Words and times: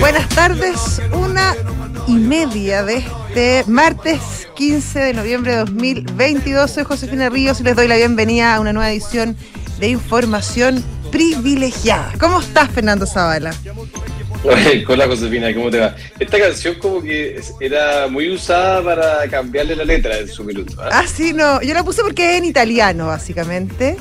Buenas 0.00 0.28
tardes, 0.28 1.00
una 1.12 1.54
y 2.06 2.12
media 2.12 2.82
de 2.82 2.98
este 2.98 3.64
martes 3.70 4.48
15 4.54 4.98
de 4.98 5.14
noviembre 5.14 5.52
de 5.52 5.58
2022. 5.60 6.70
Soy 6.70 6.84
Josefina 6.84 7.30
Ríos 7.30 7.58
y 7.60 7.62
les 7.62 7.74
doy 7.74 7.88
la 7.88 7.96
bienvenida 7.96 8.56
a 8.56 8.60
una 8.60 8.74
nueva 8.74 8.90
edición 8.90 9.34
de 9.78 9.88
Información 9.88 10.84
Privilegiada. 11.10 12.12
¿Cómo 12.20 12.40
estás, 12.40 12.68
Fernando 12.68 13.06
Zavala? 13.06 13.54
Hola 14.88 15.06
Josefina, 15.06 15.52
¿cómo 15.54 15.70
te 15.70 15.78
va? 15.78 15.94
Esta 16.18 16.38
canción 16.38 16.76
como 16.76 17.02
que 17.02 17.40
era 17.60 18.08
muy 18.08 18.30
usada 18.30 18.82
para 18.82 19.28
cambiarle 19.28 19.76
la 19.76 19.84
letra 19.84 20.18
en 20.18 20.28
su 20.28 20.44
minuto. 20.44 20.74
¿ah? 20.80 20.88
Ah, 20.92 21.06
sí, 21.06 21.32
no. 21.34 21.60
Yo 21.62 21.74
la 21.74 21.84
puse 21.84 22.02
porque 22.02 22.32
es 22.32 22.38
en 22.38 22.44
italiano, 22.46 23.08
básicamente. 23.08 23.96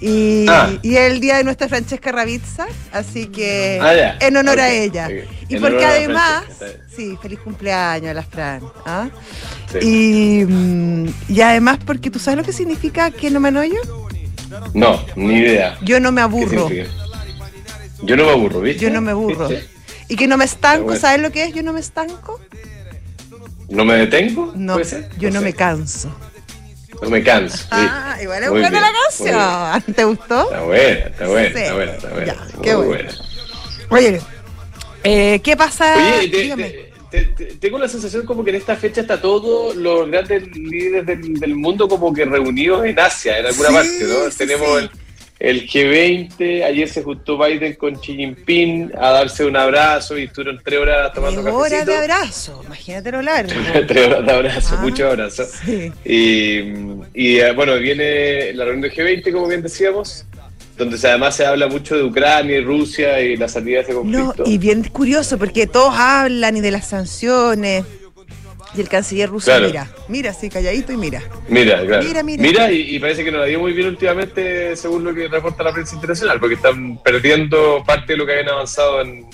Y, 0.00 0.46
Ah. 0.48 0.70
y 0.82 0.96
el 0.96 1.20
día 1.20 1.36
de 1.36 1.44
nuestra 1.44 1.68
Francesca 1.68 2.10
Ravizza, 2.10 2.66
así 2.92 3.26
que 3.28 3.78
Ah, 3.80 4.16
en 4.20 4.36
honor 4.36 4.58
a 4.60 4.70
ella. 4.70 5.08
Y 5.48 5.54
En 5.54 5.60
porque 5.62 5.84
además, 5.84 6.44
sí, 6.94 7.16
feliz 7.22 7.38
cumpleaños 7.38 8.10
a 8.10 8.14
la 8.14 8.22
Fran. 8.24 8.62
¿ah? 8.84 9.08
Sí. 9.72 9.78
Y, 10.40 10.44
mm, 10.44 11.08
y 11.28 11.40
además 11.40 11.78
porque 11.86 12.10
tú 12.10 12.18
sabes 12.18 12.38
lo 12.38 12.44
que 12.44 12.52
significa 12.52 13.10
que 13.12 13.30
no 13.30 13.38
me 13.38 13.48
annoyo. 13.48 13.80
No, 14.74 15.04
ni 15.14 15.34
idea. 15.38 15.78
Yo 15.82 16.00
no 16.00 16.10
me 16.10 16.20
¿Qué 16.20 16.24
aburro. 16.24 16.68
Yo 18.02 18.16
no 18.16 18.24
me 18.24 18.30
aburro, 18.32 18.60
¿viste? 18.60 18.82
Yo 18.82 18.90
no 18.90 19.00
me 19.00 19.12
aburro. 19.12 19.48
¿Viste? 19.48 19.73
Y 20.08 20.16
que 20.16 20.26
no 20.26 20.36
me 20.36 20.44
estanco, 20.44 20.84
Bueno. 20.84 21.00
¿sabes 21.00 21.20
lo 21.22 21.30
que 21.32 21.44
es? 21.44 21.54
Yo 21.54 21.62
no 21.62 21.72
me 21.72 21.80
estanco. 21.80 22.40
¿No 23.68 23.84
me 23.84 23.94
detengo? 23.96 24.52
No, 24.54 24.78
yo 25.18 25.30
no, 25.30 25.38
sé. 25.40 25.44
me 25.44 25.52
canso. 25.54 26.14
No 27.02 27.10
me 27.10 27.22
canso. 27.22 27.66
Ah, 27.70 28.16
igual 28.22 28.42
es 28.44 28.50
Muy 28.50 28.60
buena 28.60 28.80
la 28.80 28.92
canción. 28.92 29.94
¿Te 29.94 30.04
gustó? 30.04 30.44
Está 30.44 30.62
buena, 30.62 30.92
está 31.06 31.26
buena, 31.28 31.48
Sí. 31.48 31.54
está 31.62 31.74
buena, 31.74 31.92
está 31.92 32.08
buena. 32.10 32.26
Ya, 32.26 32.46
qué 32.62 32.74
buena. 32.74 33.10
Oye, 33.90 34.20
eh, 35.02 35.40
¿qué 35.42 35.56
pasa? 35.56 35.96
Oye, 36.18 36.90
te- 37.10 37.44
tengo 37.60 37.78
la 37.78 37.88
sensación 37.88 38.26
como 38.26 38.42
que 38.44 38.50
en 38.50 38.56
esta 38.56 38.74
fecha 38.76 39.00
está 39.00 39.20
todos 39.20 39.74
los 39.76 40.10
grandes 40.10 40.48
líderes 40.56 41.06
del, 41.06 41.34
del 41.38 41.54
mundo 41.54 41.88
como 41.88 42.12
que 42.12 42.24
reunidos 42.24 42.84
en 42.84 42.98
Asia, 42.98 43.38
en 43.38 43.46
alguna 43.46 43.68
Sí, 43.68 43.74
parte, 43.74 44.04
¿no? 44.04 44.30
Tenemos. 44.36 44.78
El, 44.82 44.90
el 45.40 45.66
G20, 45.68 46.62
ayer 46.64 46.88
se 46.88 47.02
juntó 47.02 47.36
Biden 47.38 47.74
con 47.74 47.96
Xi 47.96 48.14
Jinping 48.16 48.92
a 48.96 49.10
darse 49.10 49.44
un 49.44 49.56
abrazo 49.56 50.16
y 50.16 50.24
estuvieron 50.24 50.60
tres 50.64 50.78
horas 50.78 51.12
tomando 51.12 51.42
Qué 51.44 51.50
hora 51.50 51.70
cafecito. 51.70 51.90
de 51.90 51.96
abrazo, 51.98 52.62
imagínate 52.66 53.12
lo 53.12 53.22
largo. 53.22 53.52
tres 53.86 54.06
horas 54.06 54.24
de 54.26 54.32
abrazo, 54.32 54.74
Ah, 54.78 54.82
muchos 54.82 55.00
abrazos. 55.10 55.48
Sí. 55.64 55.92
Y, 56.04 56.58
y, 57.14 57.38
eh, 57.40 57.52
bueno, 57.52 57.74
viene 57.76 58.52
la 58.54 58.64
reunión 58.64 58.82
del 58.82 58.92
G20, 58.92 59.32
como 59.32 59.48
bien 59.48 59.62
decíamos, 59.62 60.24
donde 60.78 60.96
además 61.06 61.36
se 61.36 61.44
habla 61.46 61.66
mucho 61.68 61.96
de 61.96 62.04
Ucrania 62.04 62.58
y 62.58 62.64
Rusia 62.64 63.20
y 63.20 63.36
la 63.36 63.48
salida 63.48 63.78
de 63.78 63.82
ese 63.82 63.92
No, 63.92 64.00
conflicto. 64.00 64.44
y 64.46 64.58
bien 64.58 64.82
curioso 64.84 65.36
porque 65.38 65.66
todos 65.66 65.94
hablan 65.96 66.56
y 66.56 66.60
de 66.60 66.70
las 66.70 66.88
sanciones. 66.88 67.84
Y 68.76 68.80
el 68.80 68.88
canciller 68.88 69.28
ruso 69.30 69.46
Claro. 69.46 69.66
mira, 69.66 69.88
mira 70.08 70.30
así 70.30 70.48
calladito 70.50 70.92
y 70.92 70.96
mira. 70.96 71.22
Mira, 71.48 71.84
claro. 71.86 72.02
Mira, 72.04 72.22
mira. 72.22 72.72
y, 72.72 72.96
y 72.96 72.98
parece 72.98 73.24
que 73.24 73.30
no 73.30 73.38
la 73.38 73.44
dio 73.46 73.60
muy 73.60 73.72
bien 73.72 73.88
últimamente, 73.88 74.76
según 74.76 75.04
lo 75.04 75.14
que 75.14 75.28
reporta 75.28 75.62
la 75.62 75.72
prensa 75.72 75.94
internacional, 75.94 76.40
porque 76.40 76.56
están 76.56 76.98
perdiendo 77.02 77.82
parte 77.86 78.14
de 78.14 78.16
lo 78.16 78.26
que 78.26 78.32
habían 78.32 78.48
avanzado 78.48 79.00
en, 79.02 79.26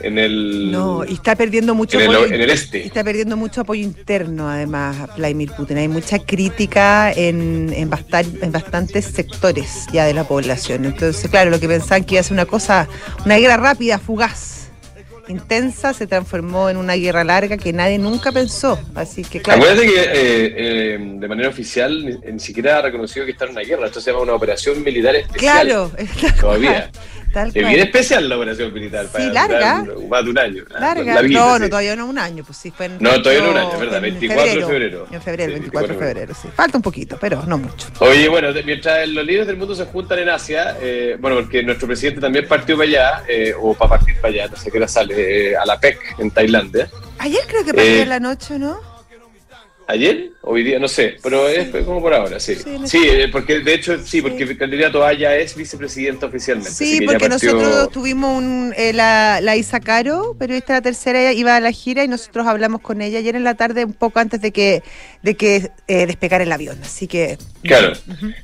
en 0.00 0.18
el. 0.18 0.70
No, 0.70 1.02
y 1.04 1.14
está 1.14 1.34
perdiendo 1.34 1.74
mucho 1.74 1.98
en 1.98 2.10
el, 2.10 2.14
apoyo. 2.16 2.34
en 2.34 2.40
el 2.42 2.48
y 2.50 2.52
este. 2.52 2.84
Está 2.86 3.02
perdiendo 3.04 3.36
mucho 3.38 3.62
apoyo 3.62 3.82
interno, 3.82 4.50
además, 4.50 4.96
a 5.08 5.16
Vladimir 5.16 5.50
Putin. 5.56 5.78
Hay 5.78 5.88
mucha 5.88 6.18
crítica 6.18 7.10
en, 7.12 7.72
en, 7.74 7.88
bastan- 7.90 8.38
en 8.42 8.52
bastantes 8.52 9.06
sectores 9.06 9.86
ya 9.92 10.04
de 10.04 10.12
la 10.14 10.24
población. 10.24 10.84
Entonces, 10.84 11.30
claro, 11.30 11.50
lo 11.50 11.58
que 11.60 11.68
pensaban 11.68 12.04
que 12.04 12.16
iba 12.16 12.20
a 12.20 12.24
ser 12.24 12.34
una 12.34 12.44
cosa, 12.46 12.86
una 13.24 13.36
guerra 13.38 13.56
rápida, 13.56 13.98
fugaz, 13.98 14.53
intensa, 15.28 15.94
se 15.94 16.06
transformó 16.06 16.68
en 16.70 16.76
una 16.76 16.94
guerra 16.94 17.24
larga 17.24 17.56
que 17.56 17.72
nadie 17.72 17.98
nunca 17.98 18.32
pensó. 18.32 18.78
Así 18.94 19.22
que, 19.22 19.40
claro. 19.40 19.62
Acuérdate 19.62 19.86
que 19.86 20.00
eh, 20.00 20.54
eh, 20.56 20.98
de 21.00 21.28
manera 21.28 21.48
oficial 21.48 22.04
ni, 22.04 22.32
ni 22.32 22.40
siquiera 22.40 22.78
ha 22.78 22.82
reconocido 22.82 23.24
que 23.24 23.32
está 23.32 23.44
en 23.46 23.52
una 23.52 23.62
guerra. 23.62 23.86
Esto 23.86 24.00
se 24.00 24.10
llama 24.10 24.22
una 24.22 24.34
operación 24.34 24.82
militar 24.82 25.14
especial. 25.16 25.66
Claro, 25.66 25.90
Todavía. 26.40 26.90
Tal 27.34 27.48
Es 27.48 27.52
cual. 27.54 27.66
bien 27.66 27.80
especial 27.80 28.28
la 28.28 28.36
operación 28.38 28.72
militar. 28.72 29.06
Sí, 29.14 29.22
larga. 29.30 29.82
durar 29.84 30.08
Más 30.08 30.24
de 30.24 30.30
un 30.30 30.38
año. 30.38 30.64
Larga. 30.70 31.14
Larguita, 31.14 31.40
no, 31.40 31.58
no, 31.58 31.68
todavía 31.68 31.96
no 31.96 32.06
un 32.06 32.18
año, 32.18 32.44
pues 32.44 32.56
sí, 32.56 32.70
fue 32.70 32.86
en 32.86 32.96
No, 33.00 33.20
todavía 33.20 33.42
no 33.44 33.50
un 33.50 33.56
año, 33.58 33.72
es 33.74 33.80
verdad, 33.80 34.00
24 34.00 34.44
de 34.54 34.64
febrero. 34.66 35.06
En 35.10 35.20
febrero, 35.20 35.52
Sí, 35.52 35.58
24 35.60 35.88
de 35.88 35.94
24 35.94 35.94
de 35.94 35.98
febrero, 35.98 36.34
sí. 36.40 36.48
Falta 36.54 36.78
un 36.78 36.82
poquito, 36.82 37.18
pero 37.20 37.42
no 37.46 37.58
mucho. 37.58 37.88
Oye, 37.98 38.28
bueno, 38.28 38.48
mientras 38.64 39.06
los 39.08 39.26
líderes 39.26 39.46
del 39.48 39.56
mundo 39.56 39.74
se 39.74 39.84
juntan 39.84 40.18
en 40.20 40.28
Asia, 40.30 40.76
eh, 40.80 41.16
bueno, 41.20 41.36
porque 41.36 41.62
nuestro 41.62 41.86
presidente 41.86 42.20
también 42.20 42.46
partió 42.48 42.76
para 42.78 42.88
allá, 42.88 43.22
eh, 43.28 43.52
o 43.60 43.74
para 43.74 43.90
partir 43.90 44.14
para 44.20 44.32
allá, 44.32 44.48
no 44.48 44.56
sé 44.56 44.70
qué 44.70 44.78
hora 44.78 44.88
sale, 44.88 45.50
eh, 45.50 45.56
a 45.56 45.66
la 45.66 45.78
PEC 45.78 45.98
en 46.18 46.30
Tailandia. 46.30 46.88
Ayer 47.18 47.40
creo 47.46 47.64
que 47.64 47.74
partió 47.74 48.02
en 48.02 48.08
la 48.08 48.20
noche, 48.20 48.58
¿no? 48.58 48.93
¿Ayer? 49.86 50.30
¿Hoy 50.40 50.62
día? 50.62 50.78
No 50.78 50.88
sé, 50.88 51.16
pero 51.22 51.46
es 51.46 51.68
como 51.84 52.00
por 52.00 52.14
ahora, 52.14 52.40
sí. 52.40 52.54
Sí, 52.54 52.62
Sí, 52.86 52.98
eh, 53.06 53.28
porque 53.30 53.60
de 53.60 53.74
hecho, 53.74 53.98
sí, 54.02 54.22
porque 54.22 54.44
el 54.44 54.56
candidato 54.56 55.04
allá 55.04 55.36
es 55.36 55.54
vicepresidente 55.54 56.24
oficialmente. 56.24 56.70
Sí, 56.72 57.02
porque 57.02 57.28
partió- 57.28 57.52
nosotros 57.52 57.90
tuvimos 57.92 58.36
un, 58.38 58.72
eh, 58.76 58.92
la, 58.94 59.40
la 59.42 59.56
Isa 59.56 59.80
Caro, 59.80 60.34
periodista 60.38 60.72
de 60.72 60.78
la 60.78 60.82
tercera, 60.82 61.20
ella 61.20 61.32
iba 61.32 61.56
a 61.56 61.60
la 61.60 61.70
gira 61.70 62.02
y 62.02 62.08
nosotros 62.08 62.46
hablamos 62.46 62.80
con 62.80 63.02
ella 63.02 63.18
ayer 63.18 63.36
en 63.36 63.44
la 63.44 63.54
tarde, 63.56 63.84
un 63.84 63.92
poco 63.92 64.20
antes 64.20 64.40
de 64.40 64.52
que, 64.52 64.82
de 65.22 65.34
que 65.34 65.70
eh, 65.86 66.06
despegara 66.06 66.44
el 66.44 66.52
avión. 66.52 66.78
Así 66.82 67.06
que. 67.06 67.36
Claro. 67.62 67.92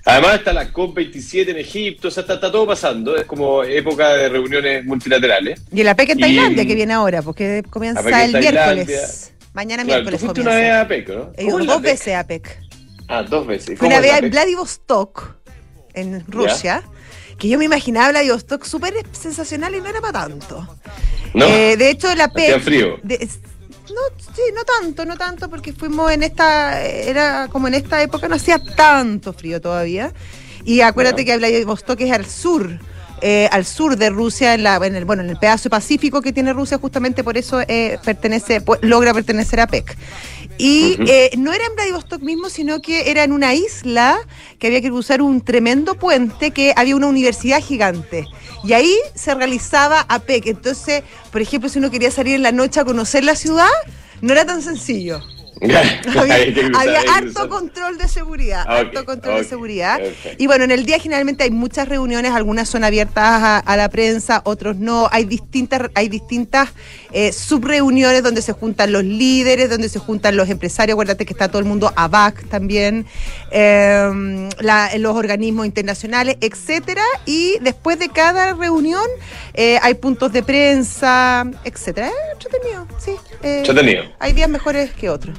Además 0.05 0.35
está 0.37 0.53
la 0.53 0.71
COP27 0.73 1.49
en 1.49 1.57
Egipto, 1.57 2.09
o 2.09 2.11
sea, 2.11 2.21
está, 2.23 2.35
está 2.35 2.53
todo 2.53 2.67
pasando. 2.67 3.17
Es 3.17 3.25
como 3.25 3.65
época 3.65 4.11
de 4.15 4.29
reuniones 4.29 4.85
multilaterales. 4.85 5.61
Y 5.73 5.81
el 5.81 5.89
APEC 5.89 6.11
en 6.11 6.19
Y- 6.19 6.23
Tailandia, 6.23 6.67
que 6.67 6.75
viene 6.75 6.93
ahora, 6.93 7.23
porque 7.23 7.63
comienza 7.71 8.01
en 8.25 8.35
el 8.37 8.41
miércoles. 8.43 9.33
Mañana 9.53 9.85
Claro, 9.85 10.05
tú 10.05 10.11
miércoles 10.11 10.21
fuiste 10.21 10.41
una 10.43 10.55
vez 10.55 10.73
a 10.73 10.89
PEC, 10.89 11.09
¿no? 11.09 11.33
He 11.37 11.43
ido 11.43 11.53
¿Cómo 11.53 11.61
es 11.65 11.67
dos 11.67 11.83
veces 11.83 12.15
a 12.15 12.21
APEC. 12.21 12.61
Ah, 13.09 13.23
dos 13.23 13.47
veces. 13.47 13.67
Fui 13.67 13.77
¿Cómo 13.89 13.91
una 13.91 14.01
vez 14.01 14.21
PEC? 14.21 14.31
Vladivostok, 14.31 15.35
en 15.95 16.25
Rusia, 16.29 16.83
que 17.39 17.49
yo 17.49 17.59
me 17.59 17.65
imaginaba 17.65 18.11
Vladivostok 18.11 18.65
súper 18.65 18.95
sensacional 19.13 19.75
y 19.75 19.81
no 19.81 19.89
era 19.89 20.01
para 20.01 20.13
tanto. 20.29 20.77
¿No? 21.35 21.45
Eh, 21.47 21.77
de 21.77 21.91
hecho, 21.91 22.15
la 22.15 22.29
PEC. 22.29 22.61
frío. 22.61 22.99
de- 23.03 23.29
no, 23.89 24.01
sí, 24.35 24.43
no 24.55 24.63
tanto, 24.63 25.05
no 25.05 25.17
tanto, 25.17 25.51
porque 25.51 25.73
fuimos 25.73 26.13
en 26.13 26.23
esta, 26.23 26.81
era 26.81 27.49
como 27.51 27.67
en 27.67 27.75
esta 27.75 28.01
época, 28.01 28.29
no 28.29 28.37
hacía 28.37 28.63
tanto 28.77 29.33
frío 29.33 29.61
todavía. 29.61 30.13
Y 30.65 30.81
acuérdate 30.83 31.25
Ya. 31.25 31.33
que 31.33 31.39
Vladivostok 31.39 32.01
es 32.03 32.13
al 32.13 32.25
sur, 32.27 32.79
eh, 33.23 33.49
al 33.53 33.65
sur 33.65 33.97
de 33.97 34.11
Rusia, 34.11 34.55
en, 34.55 34.63
la, 34.63 34.77
en 34.77 34.97
el, 34.97 35.05
bueno, 35.05 35.23
en 35.23 35.31
el 35.31 35.37
pedazo 35.37 35.71
pacífico 35.71 36.23
que 36.23 36.33
tiene 36.33 36.53
Rusia, 36.53 36.79
justamente 36.79 37.23
por 37.25 37.37
eso 37.37 37.61
eh, 37.69 37.99
pertenece, 38.05 38.63
logra 38.83 39.13
pertenecer 39.15 39.61
a 39.61 39.67
PEC. 39.67 39.97
Y 40.59 40.99
eh, 41.07 41.31
no 41.39 41.55
era 41.55 41.65
en 41.65 41.75
Vladivostok 41.75 42.21
mismo, 42.21 42.51
sino 42.51 42.83
que 42.83 43.11
era 43.11 43.25
en 43.25 43.33
una 43.33 43.55
isla 43.55 44.19
que 44.59 44.67
había 44.67 44.83
que 44.83 44.91
cruzar 44.91 45.23
un 45.23 45.41
tremendo 45.41 45.95
puente 45.95 46.51
que 46.51 46.75
había 46.77 46.97
una 46.97 47.07
universidad 47.07 47.63
gigante. 47.63 48.27
Y 48.63 48.75
ahí 48.75 48.95
se 49.15 49.35
realizaba 49.35 50.05
APEC. 50.09 50.49
Entonces, 50.49 51.03
por 51.33 51.41
ejemplo, 51.41 51.71
si 51.71 51.79
uno 51.79 51.91
quería 51.91 52.11
salir 52.11 52.35
en 52.35 52.43
la 52.43 52.53
noche 52.53 52.79
a 52.79 52.85
conocer 52.85 53.25
la 53.25 53.37
ciudad, 53.37 53.71
no 54.21 54.33
era 54.33 54.45
tan 54.45 54.61
sencillo. 54.61 55.23
Había, 56.21 56.37
había 56.79 57.01
harto 57.15 57.49
control 57.49 57.99
de 57.99 58.09
seguridad, 58.09 58.65
Ah, 58.67 58.81
ok, 58.81 58.87
harto 58.87 59.05
control 59.05 59.37
de 59.39 59.45
seguridad. 59.45 60.01
Y 60.39 60.47
bueno, 60.47 60.65
en 60.65 60.71
el 60.71 60.87
día 60.87 60.99
generalmente 60.99 61.45
hay 61.45 61.51
muchas 61.51 61.87
reuniones, 61.89 62.33
algunas 62.33 62.69
son 62.69 62.83
abiertas 62.85 63.25
a, 63.43 63.59
a 63.59 63.77
la 63.77 63.89
prensa, 63.91 64.41
otros 64.45 64.77
no. 64.77 65.09
Hay 65.13 65.25
distintas, 65.27 65.83
hay 65.95 66.09
distintas 66.09 66.71
eh, 67.13 67.33
subreuniones 67.33 68.23
donde 68.23 68.41
se 68.43 68.53
juntan 68.53 68.91
los 68.93 69.05
líderes, 69.05 69.69
donde 69.69 69.89
se 69.89 69.99
juntan 69.99 70.37
los 70.37 70.49
empresarios. 70.49 70.95
Acuérdate 70.95 71.27
que 71.27 71.33
está 71.35 71.49
todo 71.49 71.59
el 71.59 71.67
mundo 71.67 71.93
ABAC 71.95 72.47
también, 72.49 73.05
eh, 73.51 74.49
la- 74.61 74.91
los 74.99 75.15
organismos 75.17 75.67
internacionales, 75.67 76.37
etcétera. 76.41 77.03
Y 77.27 77.59
después 77.61 77.99
de 77.99 78.09
cada 78.09 78.55
reunión 78.55 79.05
eh, 79.55 79.79
hay 79.83 79.95
puntos 79.95 80.33
de 80.33 80.43
prensa, 80.43 81.45
etcétera. 81.65 82.09
Es 82.09 82.33
entretenido, 82.45 82.87
sí. 82.99 83.13
eh, 83.43 83.59
Entretenido. 83.59 84.05
Hay 84.19 84.33
días 84.33 84.49
mejores 84.49 84.91
que 84.93 85.11
otros. 85.11 85.37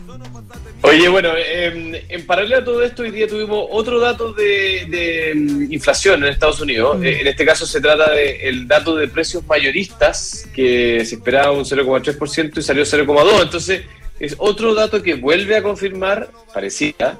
Oye, 0.83 1.07
bueno, 1.09 1.29
eh, 1.37 2.05
en 2.09 2.25
paralelo 2.25 2.57
a 2.57 2.65
todo 2.65 2.83
esto, 2.83 3.03
hoy 3.03 3.11
día 3.11 3.27
tuvimos 3.27 3.67
otro 3.69 3.99
dato 3.99 4.33
de, 4.33 4.87
de, 4.89 5.33
mm, 5.35 5.71
inflación 5.71 6.23
en 6.23 6.29
Estados 6.29 6.59
Unidos. 6.59 6.97
Mm. 6.97 7.03
Eh, 7.03 7.21
en 7.21 7.27
este 7.27 7.45
caso 7.45 7.65
se 7.65 7.79
trata 7.79 8.11
del 8.11 8.67
dato 8.67 8.95
de 8.95 9.07
precios 9.07 9.45
mayoristas, 9.45 10.47
que 10.53 11.05
se 11.05 11.15
esperaba 11.15 11.51
un 11.51 11.65
0,3% 11.65 12.59
y 12.59 12.63
salió 12.63 12.83
0,2%. 12.83 13.43
Entonces, 13.43 13.83
es 14.19 14.35
otro 14.37 14.73
dato 14.73 15.01
que 15.03 15.15
vuelve 15.15 15.55
a 15.55 15.63
confirmar, 15.63 16.29
parecía, 16.53 17.17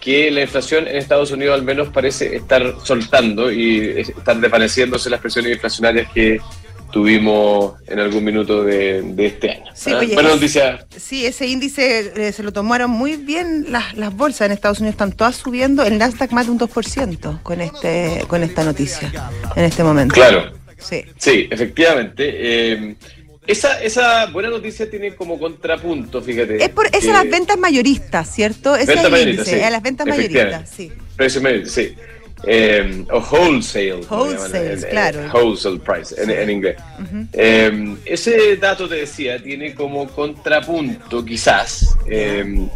que 0.00 0.30
la 0.30 0.42
inflación 0.42 0.88
en 0.88 0.96
Estados 0.96 1.30
Unidos 1.30 1.54
al 1.54 1.62
menos 1.62 1.88
parece 1.90 2.34
estar 2.34 2.74
soltando 2.82 3.52
y 3.52 4.00
estar 4.00 4.36
desvaneciéndose 4.40 5.08
las 5.08 5.20
presiones 5.20 5.52
inflacionarias 5.52 6.10
que 6.12 6.40
tuvimos 6.92 7.74
en 7.88 7.98
algún 7.98 8.22
minuto 8.22 8.62
de, 8.62 9.02
este 9.18 9.50
año. 9.50 9.72
Sí, 9.74 9.90
¿ah? 9.92 10.00
Buena 10.12 10.28
noticia. 10.28 10.86
Sí, 10.96 11.26
ese 11.26 11.46
índice 11.46 12.12
eh, 12.14 12.32
se 12.32 12.42
lo 12.42 12.52
tomaron 12.52 12.90
muy 12.90 13.16
bien 13.16 13.66
las, 13.70 13.96
las 13.96 14.14
bolsas 14.14 14.46
en 14.46 14.52
Estados 14.52 14.78
Unidos, 14.78 14.94
están 14.94 15.12
todas 15.12 15.34
subiendo, 15.36 15.82
el 15.82 15.98
Nasdaq 15.98 16.30
más 16.30 16.46
de 16.46 16.52
un 16.52 16.60
2% 16.60 17.42
con, 17.42 17.60
este, 17.60 18.24
con 18.28 18.42
esta 18.44 18.62
noticia 18.62 19.10
en 19.56 19.64
este 19.64 19.82
momento. 19.82 20.14
Claro. 20.14 20.52
Sí, 20.78 21.04
sí 21.16 21.48
efectivamente. 21.50 22.30
Eh, 22.34 22.96
esa, 23.46 23.82
esa 23.82 24.26
buena 24.26 24.50
noticia 24.50 24.88
tiene 24.88 25.16
como 25.16 25.38
contrapunto, 25.38 26.22
fíjate. 26.22 26.62
Es 26.62 26.68
por 26.68 26.86
es 26.86 27.08
a 27.08 27.12
las 27.12 27.28
ventas 27.28 27.58
mayoristas, 27.58 28.32
¿cierto? 28.32 28.76
Ese 28.76 28.92
es 28.92 29.04
el 29.04 29.28
índice, 29.28 29.64
a 29.64 29.70
las 29.70 29.82
ventas 29.82 30.06
mayoristas, 30.06 30.70
sí. 30.70 30.92
Precios 31.16 31.42
mayoristas, 31.42 31.72
sí. 31.72 31.94
Eh, 32.44 33.04
o 33.10 33.20
wholesale. 33.20 34.04
Wholesale, 34.08 34.88
claro. 34.88 35.30
Wholesale 35.32 35.78
price 35.78 36.14
en, 36.20 36.50
inglés. 36.50 36.76
Eh, 37.32 37.96
ese 38.04 38.56
dato 38.56 38.88
te 38.88 38.96
decía, 38.96 39.42
tiene 39.42 39.74
como 39.74 40.08
contrapunto 40.08 41.24
quizás 41.24 41.96
eh, 42.06 42.68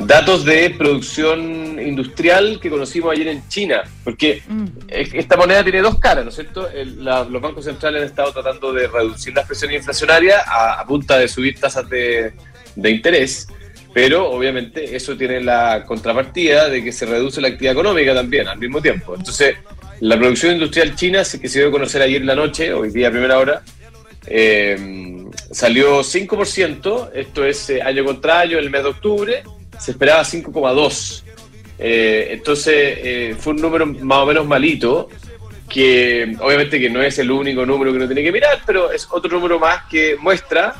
datos 0.00 0.44
de 0.44 0.70
producción 0.70 1.78
industrial 1.80 2.58
que 2.60 2.70
conocimos 2.70 3.12
ayer 3.12 3.28
en 3.28 3.46
China, 3.48 3.82
porque 4.02 4.42
mm. 4.46 4.66
esta 4.88 5.36
moneda 5.36 5.62
tiene 5.62 5.82
dos 5.82 5.98
caras, 5.98 6.24
¿no 6.24 6.30
es 6.30 6.36
cierto? 6.36 6.68
los 6.84 7.42
bancos 7.42 7.64
centrales 7.66 8.02
han 8.02 8.08
estado 8.08 8.32
tratando 8.32 8.72
de 8.72 8.86
reducir 8.86 9.34
las 9.34 9.46
presiones 9.46 9.78
inflacionarias 9.78 10.42
a, 10.46 10.84
punta 10.86 11.18
de 11.18 11.28
subir 11.28 11.58
tasas 11.60 11.88
de, 11.88 12.32
de 12.74 12.90
interés 12.90 13.48
pero 13.94 14.28
obviamente 14.28 14.96
eso 14.96 15.16
tiene 15.16 15.40
la 15.40 15.84
contrapartida 15.86 16.68
de 16.68 16.82
que 16.82 16.90
se 16.90 17.06
reduce 17.06 17.40
la 17.40 17.48
actividad 17.48 17.74
económica 17.74 18.12
también 18.12 18.48
al 18.48 18.58
mismo 18.58 18.82
tiempo. 18.82 19.14
Entonces, 19.14 19.56
la 20.00 20.18
producción 20.18 20.54
industrial 20.54 20.96
china, 20.96 21.22
que 21.22 21.48
se 21.48 21.60
dio 21.60 21.68
a 21.68 21.70
conocer 21.70 22.02
ayer 22.02 22.20
en 22.20 22.26
la 22.26 22.34
noche, 22.34 22.74
hoy 22.74 22.90
día 22.90 23.08
primera 23.12 23.38
hora, 23.38 23.62
eh, 24.26 25.24
salió 25.52 26.02
5%, 26.02 27.10
esto 27.14 27.44
es 27.44 27.70
eh, 27.70 27.80
año 27.80 28.04
contra 28.04 28.40
año, 28.40 28.58
el 28.58 28.68
mes 28.68 28.82
de 28.82 28.88
octubre, 28.88 29.42
se 29.78 29.92
esperaba 29.92 30.24
5,2%. 30.24 31.22
Eh, 31.78 32.28
entonces, 32.32 33.36
fue 33.38 33.52
un 33.52 33.62
número 33.62 33.86
más 33.86 34.18
o 34.18 34.26
menos 34.26 34.44
malito, 34.44 35.08
que 35.68 36.36
obviamente 36.40 36.80
que 36.80 36.90
no 36.90 37.00
es 37.00 37.16
el 37.20 37.30
único 37.30 37.64
número 37.64 37.92
que 37.92 37.98
uno 37.98 38.06
tiene 38.06 38.24
que 38.24 38.32
mirar, 38.32 38.60
pero 38.66 38.90
es 38.90 39.06
otro 39.08 39.30
número 39.30 39.60
más 39.60 39.84
que 39.88 40.16
muestra 40.20 40.74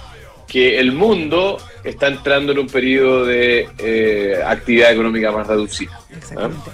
que 0.49 0.79
el 0.79 0.93
mundo 0.93 1.59
está 1.85 2.09
entrando 2.09 2.53
en 2.53 2.59
un 2.59 2.67
periodo 2.67 3.27
de 3.27 3.69
eh, 3.79 4.41
actividad 4.45 4.93
económica 4.93 5.31
más 5.31 5.47
reducida. 5.47 6.01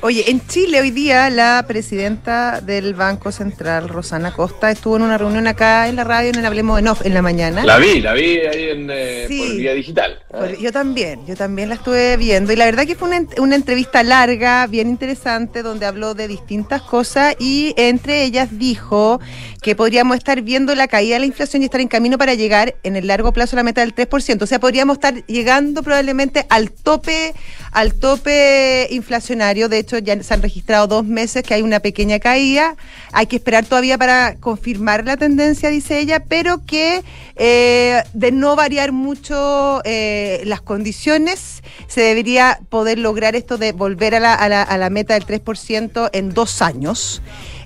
Oye, 0.02 0.30
en 0.30 0.46
Chile 0.46 0.80
hoy 0.80 0.90
día 0.90 1.30
la 1.30 1.64
presidenta 1.66 2.60
del 2.60 2.94
Banco 2.94 3.32
Central, 3.32 3.88
Rosana 3.88 4.32
Costa, 4.32 4.70
estuvo 4.70 4.96
en 4.96 5.02
una 5.02 5.18
reunión 5.18 5.46
acá 5.46 5.88
en 5.88 5.96
la 5.96 6.04
radio 6.04 6.30
en 6.30 6.36
el 6.36 6.46
Hablemos 6.46 6.80
de 6.80 6.88
Off 6.88 7.04
en 7.04 7.14
la 7.14 7.22
mañana. 7.22 7.64
La 7.64 7.78
vi, 7.78 8.00
la 8.00 8.12
vi 8.12 8.38
ahí 8.38 8.68
en, 8.70 8.88
eh, 8.90 9.26
por 9.28 9.56
vía 9.56 9.74
digital. 9.74 10.18
yo 10.60 10.72
también, 10.72 11.26
yo 11.26 11.36
también 11.36 11.70
la 11.70 11.76
estuve 11.76 12.16
viendo 12.16 12.52
y 12.52 12.56
la 12.56 12.66
verdad 12.66 12.86
que 12.86 12.94
fue 12.94 13.08
una, 13.08 13.26
una 13.38 13.56
entrevista 13.56 14.02
larga, 14.02 14.66
bien 14.66 14.88
interesante, 14.88 15.62
donde 15.62 15.86
habló 15.86 16.14
de 16.14 16.28
distintas 16.28 16.82
cosas 16.82 17.34
y 17.38 17.74
entre 17.76 18.24
ellas 18.24 18.58
dijo 18.58 19.20
que 19.62 19.74
podríamos 19.74 20.16
estar 20.16 20.40
viendo 20.42 20.74
la 20.74 20.88
caída 20.88 21.14
de 21.14 21.20
la 21.20 21.26
inflación 21.26 21.62
y 21.62 21.66
estar 21.66 21.80
en 21.80 21.88
camino 21.88 22.18
para 22.18 22.34
llegar 22.34 22.76
en 22.82 22.96
el 22.96 23.06
largo 23.06 23.32
plazo 23.32 23.56
a 23.56 23.58
la 23.58 23.62
meta 23.62 23.80
del 23.80 23.94
3%. 23.94 24.42
O 24.42 24.46
sea, 24.46 24.60
podríamos 24.60 24.99
estar 25.00 25.26
llegando 25.26 25.82
probablemente 25.82 26.46
al 26.50 26.70
tope, 26.70 27.34
al 27.72 27.94
tope 27.94 28.86
inflacionario. 28.90 29.68
De 29.68 29.78
hecho, 29.78 29.98
ya 29.98 30.22
se 30.22 30.34
han 30.34 30.42
registrado 30.42 30.86
dos 30.86 31.04
meses 31.04 31.42
que 31.42 31.54
hay 31.54 31.62
una 31.62 31.80
pequeña 31.80 32.18
caída. 32.18 32.76
Hay 33.12 33.26
que 33.26 33.36
esperar 33.36 33.64
todavía 33.64 33.96
para 33.96 34.36
confirmar 34.36 35.04
la 35.04 35.16
tendencia, 35.16 35.70
dice 35.70 35.98
ella, 35.98 36.22
pero 36.28 36.64
que 36.66 37.02
eh, 37.36 38.02
de 38.12 38.32
no 38.32 38.56
variar 38.56 38.92
mucho 38.92 39.80
eh, 39.84 40.42
las 40.44 40.60
condiciones, 40.60 41.62
se 41.88 42.02
debería 42.02 42.60
poder 42.68 42.98
lograr 42.98 43.34
esto 43.34 43.56
de 43.56 43.72
volver 43.72 44.14
a 44.14 44.20
la, 44.20 44.34
a 44.34 44.48
la, 44.48 44.62
a 44.62 44.76
la 44.76 44.90
meta 44.90 45.14
del 45.14 45.26
3% 45.26 46.10
en 46.12 46.34
dos 46.34 46.60
años. 46.60 47.22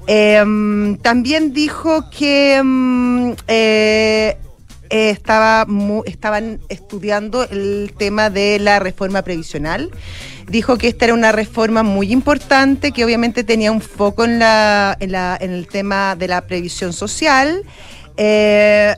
Em, 0.06 0.98
también 0.98 1.52
dijo 1.54 2.10
que 2.10 2.56
em, 2.56 3.34
eh, 3.48 4.36
eh, 4.94 5.10
estaba 5.10 5.66
estaban 6.06 6.60
estudiando 6.68 7.42
el 7.50 7.92
tema 7.98 8.30
de 8.30 8.60
la 8.60 8.78
reforma 8.78 9.22
previsional. 9.22 9.90
Dijo 10.46 10.78
que 10.78 10.86
esta 10.86 11.06
era 11.06 11.14
una 11.14 11.32
reforma 11.32 11.82
muy 11.82 12.12
importante, 12.12 12.92
que 12.92 13.04
obviamente 13.04 13.42
tenía 13.42 13.72
un 13.72 13.80
foco 13.80 14.24
en, 14.24 14.38
la, 14.38 14.96
en, 15.00 15.50
el 15.50 15.66
tema 15.66 16.14
de 16.14 16.28
la 16.28 16.42
previsión 16.42 16.92
social. 16.92 17.64
Eh, 18.16 18.94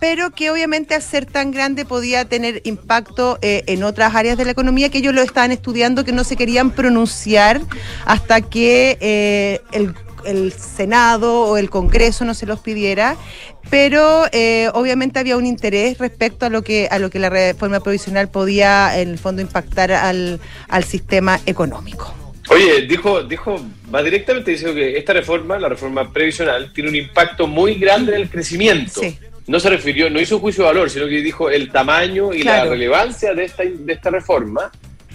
pero 0.00 0.30
que 0.30 0.50
obviamente 0.50 0.94
al 0.94 1.02
ser 1.02 1.26
tan 1.26 1.50
grande 1.50 1.84
podía 1.84 2.24
tener 2.24 2.62
impacto 2.64 3.36
en 3.42 3.82
otras 3.82 4.14
áreas 4.14 4.38
de 4.38 4.46
la 4.46 4.52
economía 4.52 4.88
que 4.88 4.98
ellos 4.98 5.12
lo 5.12 5.20
estaban 5.20 5.52
estudiando, 5.52 6.04
que 6.04 6.12
no 6.12 6.24
se 6.24 6.36
querían 6.36 6.70
pronunciar 6.70 7.60
hasta 8.06 8.40
que 8.40 9.60
el 9.72 9.92
el 10.24 10.52
Senado 10.52 11.42
o 11.42 11.56
el 11.56 11.70
Congreso 11.70 12.24
no 12.24 12.34
se 12.34 12.46
los 12.46 12.60
pidiera, 12.60 13.16
pero 13.70 14.26
eh, 14.32 14.68
obviamente 14.74 15.18
había 15.18 15.36
un 15.36 15.46
interés 15.46 15.98
respecto 15.98 16.46
a 16.46 16.48
lo 16.48 16.62
que 16.62 16.88
a 16.90 16.98
lo 16.98 17.10
que 17.10 17.18
la 17.18 17.30
reforma 17.30 17.80
provisional 17.80 18.28
podía 18.28 18.98
en 18.98 19.10
el 19.10 19.18
fondo 19.18 19.42
impactar 19.42 19.92
al, 19.92 20.40
al 20.68 20.84
sistema 20.84 21.40
económico. 21.46 22.14
Oye, 22.50 22.82
dijo, 22.82 23.22
dijo, 23.22 23.60
va 23.94 24.02
directamente 24.02 24.52
diciendo 24.52 24.74
que 24.74 24.96
esta 24.96 25.12
reforma, 25.12 25.58
la 25.58 25.68
reforma 25.68 26.10
previsional, 26.10 26.72
tiene 26.72 26.88
un 26.88 26.96
impacto 26.96 27.46
muy 27.46 27.74
grande 27.74 28.14
en 28.14 28.22
el 28.22 28.30
crecimiento. 28.30 29.02
No 29.46 29.60
se 29.60 29.70
refirió, 29.70 30.08
no 30.10 30.20
hizo 30.20 30.36
un 30.36 30.42
juicio 30.42 30.64
de 30.64 30.68
valor, 30.68 30.90
sino 30.90 31.06
que 31.06 31.22
dijo 31.22 31.50
el 31.50 31.70
tamaño 31.70 32.32
y 32.32 32.42
la 32.42 32.64
relevancia 32.64 33.34
de 33.34 33.44
esta, 33.44 33.64
de 33.64 33.92
esta 33.92 34.10
reforma 34.10 34.70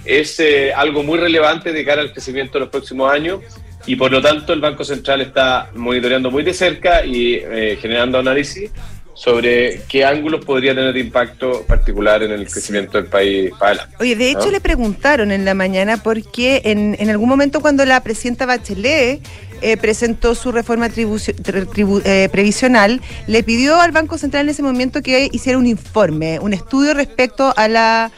es 0.06 0.40
eh, 0.40 0.74
algo 0.74 1.02
muy 1.04 1.18
relevante 1.18 1.72
de 1.72 1.86
cara 1.86 2.02
al 2.02 2.12
crecimiento 2.12 2.54
de 2.54 2.62
los 2.62 2.70
próximos 2.70 3.12
años 3.12 3.42
y 3.86 3.96
por 3.96 4.12
lo 4.12 4.22
tanto 4.22 4.54
el 4.54 4.62
Banco 4.62 4.84
Central 4.84 5.22
está 5.22 5.70
monitoreando 5.76 6.32
muy 6.32 6.44
de 6.44 6.54
cerca 6.54 7.06
y 7.06 7.36
eh, 7.36 7.78
generando 7.82 8.20
análisis 8.20 8.72
sobre 9.16 9.82
qué 9.88 10.06
ángulos 10.06 10.44
podría 10.44 10.74
tener 10.74 10.98
impacto 10.98 11.64
particular 11.68 12.24
en 12.24 12.32
el 12.32 12.50
crecimiento 12.50 12.98
del 12.98 13.08
país 13.08 13.52
para 13.60 13.88
Oye, 14.00 14.16
de 14.16 14.32
hecho 14.32 14.50
le 14.50 14.60
preguntaron 14.60 15.32
en 15.32 15.46
la 15.46 15.54
mañana 15.54 15.98
porque 16.02 16.62
en, 16.66 16.96
en 16.98 17.10
algún 17.10 17.30
momento 17.30 17.62
cuando 17.62 17.86
la 17.86 18.02
presidenta 18.02 18.46
Bachelet 18.48 19.22
eh, 19.62 19.78
presentó 19.78 20.34
su 20.34 20.52
reforma 20.52 20.90
eh, 20.96 22.30
previsional, 22.32 23.02
le 23.28 23.44
pidió 23.44 23.80
al 23.80 23.92
Banco 23.92 24.18
Central 24.18 24.46
en 24.46 24.50
ese 24.50 24.64
momento 24.64 25.02
que 25.02 25.30
hiciera 25.32 25.60
un 25.60 25.68
informe, 25.68 26.40
un 26.40 26.54
estudio 26.54 26.94
respecto 26.94 27.54
a 27.56 27.68
la, 27.68 28.12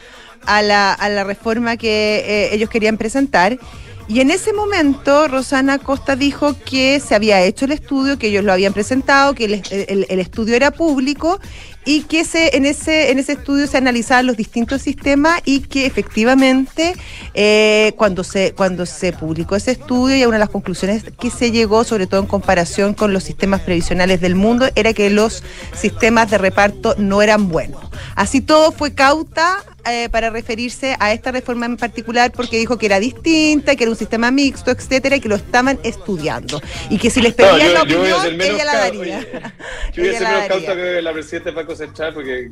a 0.46 0.62
la, 0.62 0.94
a 0.94 1.10
la 1.10 1.24
reforma 1.24 1.76
que 1.76 2.50
ellos 2.52 2.70
querían 2.70 2.98
presentar. 2.98 3.60
Y 4.08 4.20
en 4.20 4.30
ese 4.30 4.54
momento 4.54 5.28
Rosana 5.28 5.80
Costa 5.80 6.16
dijo 6.16 6.56
que 6.64 7.00
se 7.00 7.16
había 7.16 7.42
hecho 7.42 7.66
el 7.66 7.72
estudio, 7.72 8.20
que 8.20 8.28
ellos 8.28 8.44
lo 8.44 8.54
habían 8.54 8.72
presentado, 8.72 9.34
que 9.34 9.46
el, 9.46 10.20
estudio 10.20 10.56
era 10.56 10.70
público 10.70 11.40
y 11.86 12.02
que 12.04 12.24
se, 12.24 12.56
en, 12.56 12.66
ese, 12.66 13.12
en 13.12 13.18
ese 13.18 13.34
estudio 13.34 13.66
se 13.66 13.78
analizaban 13.78 14.28
los 14.28 14.38
distintos 14.38 14.84
sistemas 14.84 15.42
y 15.44 15.62
que 15.62 15.88
efectivamente 15.88 16.94
eh, 17.34 17.94
cuando, 17.98 18.24
se, 18.24 18.54
cuando 18.54 18.86
se 18.86 19.12
publicó 19.12 19.56
ese 19.56 19.72
estudio 19.72 20.16
y 20.16 20.24
una 20.26 20.36
de 20.36 20.40
las 20.40 20.50
conclusiones 20.50 21.04
que 21.20 21.32
se 21.32 21.52
llegó, 21.52 21.84
sobre 21.84 22.06
todo 22.06 22.20
en 22.20 22.28
comparación 22.28 22.94
con 22.94 23.12
los 23.12 23.24
sistemas 23.24 23.62
previsionales 23.62 24.22
del 24.22 24.36
mundo, 24.36 24.68
era 24.76 24.94
que 24.94 25.10
los 25.10 25.44
sistemas 25.74 26.30
de 26.30 26.38
reparto 26.38 26.94
no 27.00 27.24
eran 27.24 27.50
buenos. 27.50 27.82
Así 28.16 28.42
todo 28.42 28.72
fue 28.72 28.94
cauta 28.94 29.64
eh, 29.88 30.10
para 30.10 30.30
referirse 30.30 30.96
a 31.00 31.14
esta 31.14 31.32
reforma 31.32 31.66
en 31.66 31.78
particular 31.78 32.32
porque 32.32 32.58
dijo 32.58 32.78
que 32.78 32.86
era 32.86 33.00
distinta, 33.00 33.76
que 33.76 33.84
era 33.84 33.92
un 33.92 33.98
sistema 33.98 34.32
mixto, 34.32 34.72
etcétera, 34.72 35.16
y 35.16 35.20
que 35.20 35.30
lo 35.30 35.36
estaban 35.36 35.80
estudiando. 35.84 36.62
Y 36.90 36.98
que 36.98 37.10
si 37.10 37.22
les 37.22 37.34
pedían 37.34 37.74
la 37.74 37.84
opinión, 37.84 38.42
ella 38.42 38.66
la 38.66 38.76
daría. 38.76 39.20
yo 39.94 40.04
voy 40.04 40.14
a 40.14 40.14
ser 40.18 40.28
menos 40.28 40.48
cauta 40.48 40.76
que 40.76 41.02
la 41.02 41.14
presidenta 41.14 41.50
de 41.50 41.56
Banco 41.56 41.76
Central 41.76 42.14
porque 42.14 42.50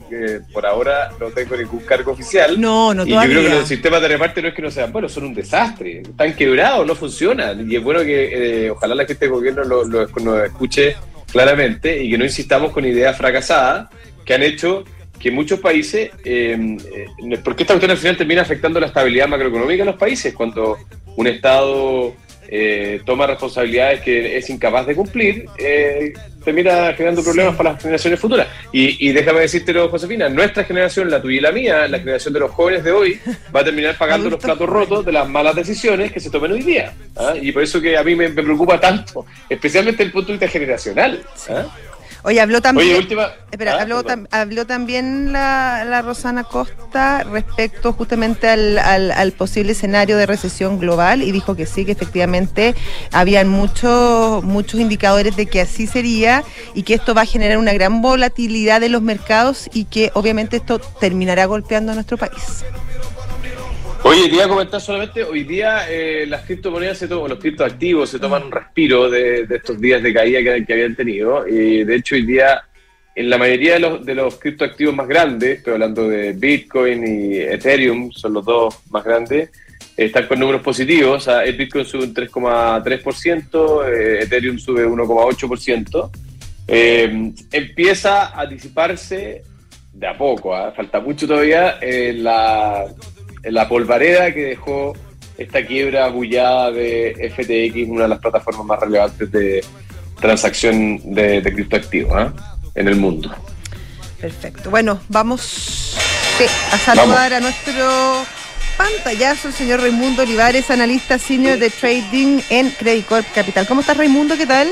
por 0.52 0.66
ahora 0.66 1.12
no 1.20 1.28
tengo 1.28 1.56
ningún 1.56 1.82
cargo 1.82 2.12
oficial. 2.12 2.60
No, 2.60 2.94
no, 2.94 3.06
Y 3.06 3.10
yo 3.10 3.22
creo 3.22 3.42
que 3.44 3.50
los 3.50 3.68
sistemas 3.68 4.02
de 4.02 4.08
reparto 4.10 4.42
no 4.42 4.48
es 4.50 4.54
que 4.54 4.62
no 4.62 4.72
sean 4.72 4.92
buenos, 4.92 5.12
son 5.12 5.26
un 5.26 5.34
desastre. 5.34 6.02
Están 6.02 6.34
quebrados, 6.36 6.86
no 6.86 6.96
funcionan. 6.96 7.70
Y 7.70 7.76
es 7.76 7.84
bueno 7.84 8.02
que 8.02 8.66
eh, 8.66 8.70
ojalá 8.72 8.96
la 8.96 9.06
gente 9.06 9.26
del 9.26 9.34
gobierno 9.34 9.64
lo, 9.64 9.84
lo 9.86 10.44
escuche 10.44 10.96
claramente 11.32 12.04
y 12.04 12.12
que 12.12 12.18
no 12.18 12.26
insistamos 12.26 12.72
con 12.72 12.86
ideas 12.86 13.18
fracasadas 13.18 13.90
que 14.24 14.34
han 14.36 14.44
hecho 14.44 14.84
que 15.24 15.32
muchos 15.32 15.62
países, 15.62 16.12
eh, 16.26 16.78
eh, 16.94 17.38
porque 17.42 17.64
esta 17.64 17.76
cuestión 17.76 17.92
al 17.92 17.98
final 17.98 18.18
termina 18.18 18.42
afectando 18.42 18.78
la 18.78 18.88
estabilidad 18.88 19.30
macroeconómica 19.30 19.86
de 19.86 19.92
los 19.92 19.96
países, 19.96 20.34
cuando 20.34 20.78
un 21.16 21.28
Estado 21.28 22.14
eh, 22.50 23.00
toma 23.06 23.26
responsabilidades 23.26 24.02
que 24.02 24.38
es 24.38 24.50
incapaz 24.50 24.86
de 24.86 24.96
cumplir, 24.96 25.46
termina 26.44 26.92
generando 26.92 27.24
problemas 27.24 27.56
para 27.56 27.72
las 27.72 27.82
generaciones 27.82 28.20
futuras. 28.20 28.48
Y, 28.74 29.08
y 29.08 29.14
déjame 29.14 29.40
decírtelo, 29.40 29.88
Josefina, 29.88 30.28
nuestra 30.28 30.66
generación, 30.66 31.10
la 31.10 31.22
tuya 31.22 31.38
y 31.38 31.42
la 31.42 31.52
mía, 31.54 31.88
la 31.88 32.00
generación 32.00 32.34
de 32.34 32.42
los 32.42 32.52
jóvenes 32.52 32.84
de 32.84 32.92
hoy, 32.92 33.18
va 33.56 33.62
a 33.62 33.64
terminar 33.64 33.98
pagando 33.98 34.30
los 34.30 34.42
platos 34.42 34.68
rotos 34.68 35.06
de 35.06 35.14
las 35.14 35.30
malas 35.30 35.56
decisiones 35.56 36.12
que 36.12 36.20
se 36.20 36.30
tomen 36.30 36.52
hoy 36.52 36.64
día. 36.64 36.92
¿ah? 37.16 37.34
Y 37.42 37.54
por 37.54 37.64
eso 37.64 37.80
que 37.80 37.98
a 37.98 38.04
mí 38.04 38.14
me, 38.14 38.30
preocupa 38.30 38.78
tanto, 38.78 39.26
especialmente 39.48 40.04
el 40.04 40.12
punto 40.12 40.34
de 40.34 40.34
vista 40.34 40.50
generacional. 40.50 41.24
¿ah? 41.50 41.66
Oye, 42.26 42.40
habló 42.40 42.62
también. 42.62 42.90
Oye, 42.90 42.98
última. 43.00 43.32
Espera, 43.52 43.76
Ah, 43.78 43.82
habló, 43.82 44.02
perdón. 44.04 44.24
tam- 44.26 44.28
habló 44.32 44.66
también 44.66 45.34
la, 45.34 45.84
la 45.86 46.02
Rosana 46.02 46.44
Costa 46.46 47.24
respecto 47.24 47.92
justamente 47.94 48.48
al, 48.48 48.78
al- 48.80 49.12
al 49.12 49.32
posible 49.34 49.74
escenario 49.74 50.16
de 50.18 50.26
recesión 50.26 50.80
global 50.80 51.22
y 51.22 51.32
dijo 51.32 51.56
que 51.56 51.66
sí, 51.66 51.84
que 51.86 51.92
efectivamente 51.92 52.76
habían 53.12 53.50
muchos 53.50 54.42
muchos 54.44 54.80
indicadores 54.80 55.36
de 55.36 55.46
que 55.48 55.62
así 55.62 55.86
sería 55.86 56.44
y 56.74 56.84
que 56.84 56.94
esto 56.94 57.14
va 57.14 57.22
a 57.24 57.26
generar 57.26 57.58
una 57.58 57.74
gran 57.74 58.02
volatilidad 58.02 58.80
de 58.80 58.90
los 58.90 59.02
mercados 59.02 59.70
y 59.74 59.86
que 59.86 60.10
obviamente 60.14 60.58
esto 60.58 60.80
terminará 60.80 61.46
golpeando 61.46 61.92
a 61.92 61.96
nuestro 61.96 62.18
país. 62.18 62.64
Oye, 64.14 64.30
quería 64.30 64.48
comentar 64.48 64.80
solamente, 64.80 65.24
hoy 65.24 65.44
día 65.44 65.90
eh, 65.90 66.28
las 66.28 66.44
criptomonedas 66.44 67.00
se 67.00 67.08
toman, 67.08 67.32
los 67.32 67.40
criptoactivos 67.40 68.08
se 68.12 68.20
toman 68.20 68.44
un 68.44 68.52
respiro 68.52 69.10
de, 69.10 69.48
de 69.48 69.56
estos 69.56 69.82
días 69.82 70.04
de 70.04 70.14
caída 70.14 70.38
que, 70.44 70.64
que 70.64 70.74
habían 70.74 70.96
tenido. 70.96 71.48
Y 71.48 71.84
de 71.84 71.96
hecho, 71.96 72.14
hoy 72.14 72.22
día, 72.22 72.62
en 73.16 73.28
la 73.28 73.40
mayoría 73.40 73.74
de 73.74 73.80
los, 73.80 74.06
de 74.06 74.14
los 74.14 74.36
criptoactivos 74.36 74.94
más 74.94 75.08
grandes, 75.08 75.58
estoy 75.58 75.74
hablando 75.74 76.08
de 76.08 76.34
Bitcoin 76.34 77.08
y 77.08 77.38
Ethereum, 77.40 78.12
son 78.12 78.34
los 78.34 78.46
dos 78.46 78.82
más 78.92 79.04
grandes, 79.04 79.50
eh, 79.98 80.06
están 80.06 80.28
con 80.28 80.40
números 80.40 80.62
positivos. 80.62 81.18
O 81.18 81.20
sea, 81.20 81.44
el 81.44 81.58
Bitcoin 81.58 81.84
sube 81.84 82.04
un 82.04 82.14
3,3%, 82.14 83.88
eh, 83.88 84.20
Ethereum 84.22 84.60
sube 84.60 84.86
1,8%. 84.86 86.12
Eh, 86.68 87.34
empieza 87.52 88.40
a 88.40 88.46
disiparse 88.46 89.42
de 89.92 90.08
a 90.08 90.16
poco, 90.16 90.56
¿ah? 90.56 90.72
falta 90.72 91.00
mucho 91.00 91.28
todavía 91.28 91.78
eh, 91.82 92.14
la, 92.18 92.86
la 93.44 93.68
polvareda 93.68 94.34
que 94.34 94.46
dejó 94.46 94.94
esta 95.38 95.66
quiebra 95.66 96.08
bullada 96.08 96.72
de 96.72 97.32
FTX, 97.34 97.90
una 97.90 98.04
de 98.04 98.10
las 98.10 98.20
plataformas 98.20 98.66
más 98.66 98.80
relevantes 98.80 99.32
de 99.32 99.64
transacción 100.20 101.00
de, 101.04 101.42
de 101.42 101.54
criptoactivos 101.54 102.14
¿ah? 102.16 102.34
en 102.76 102.88
el 102.88 102.96
mundo. 102.96 103.34
Perfecto. 104.20 104.70
Bueno, 104.70 105.02
vamos 105.10 105.42
sí, 106.38 106.46
a 106.72 106.78
saludar 106.78 107.34
a 107.34 107.40
nuestro 107.42 108.26
pantallazo, 108.78 109.50
el 109.50 109.54
señor 109.54 109.82
Raimundo 109.82 110.24
Olivares, 110.24 110.72
analista 110.72 111.18
senior 111.18 111.60
de 111.60 111.70
trading 111.70 112.40
en 112.50 112.70
Credit 112.70 113.06
Corp 113.06 113.26
Capital. 113.34 113.68
¿Cómo 113.68 113.82
estás, 113.82 113.98
Raimundo? 113.98 114.38
¿Qué 114.38 114.48
tal? 114.48 114.70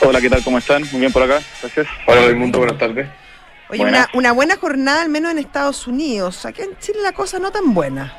Hola, 0.00 0.20
¿qué 0.20 0.28
tal? 0.28 0.42
¿Cómo 0.42 0.58
están? 0.58 0.82
Muy 0.90 1.00
bien 1.00 1.12
por 1.12 1.22
acá, 1.22 1.40
gracias. 1.60 1.86
Hola, 2.06 2.22
Raimundo, 2.22 2.58
buenas 2.58 2.78
tardes. 2.78 3.06
Oye, 3.72 3.84
una, 3.84 4.06
una 4.12 4.32
buena 4.32 4.56
jornada, 4.56 5.00
al 5.00 5.08
menos 5.08 5.32
en 5.32 5.38
Estados 5.38 5.86
Unidos. 5.86 6.44
Acá 6.44 6.62
en 6.62 6.76
Chile 6.78 6.98
la 7.02 7.12
cosa 7.12 7.38
no 7.38 7.50
tan 7.50 7.72
buena. 7.72 8.12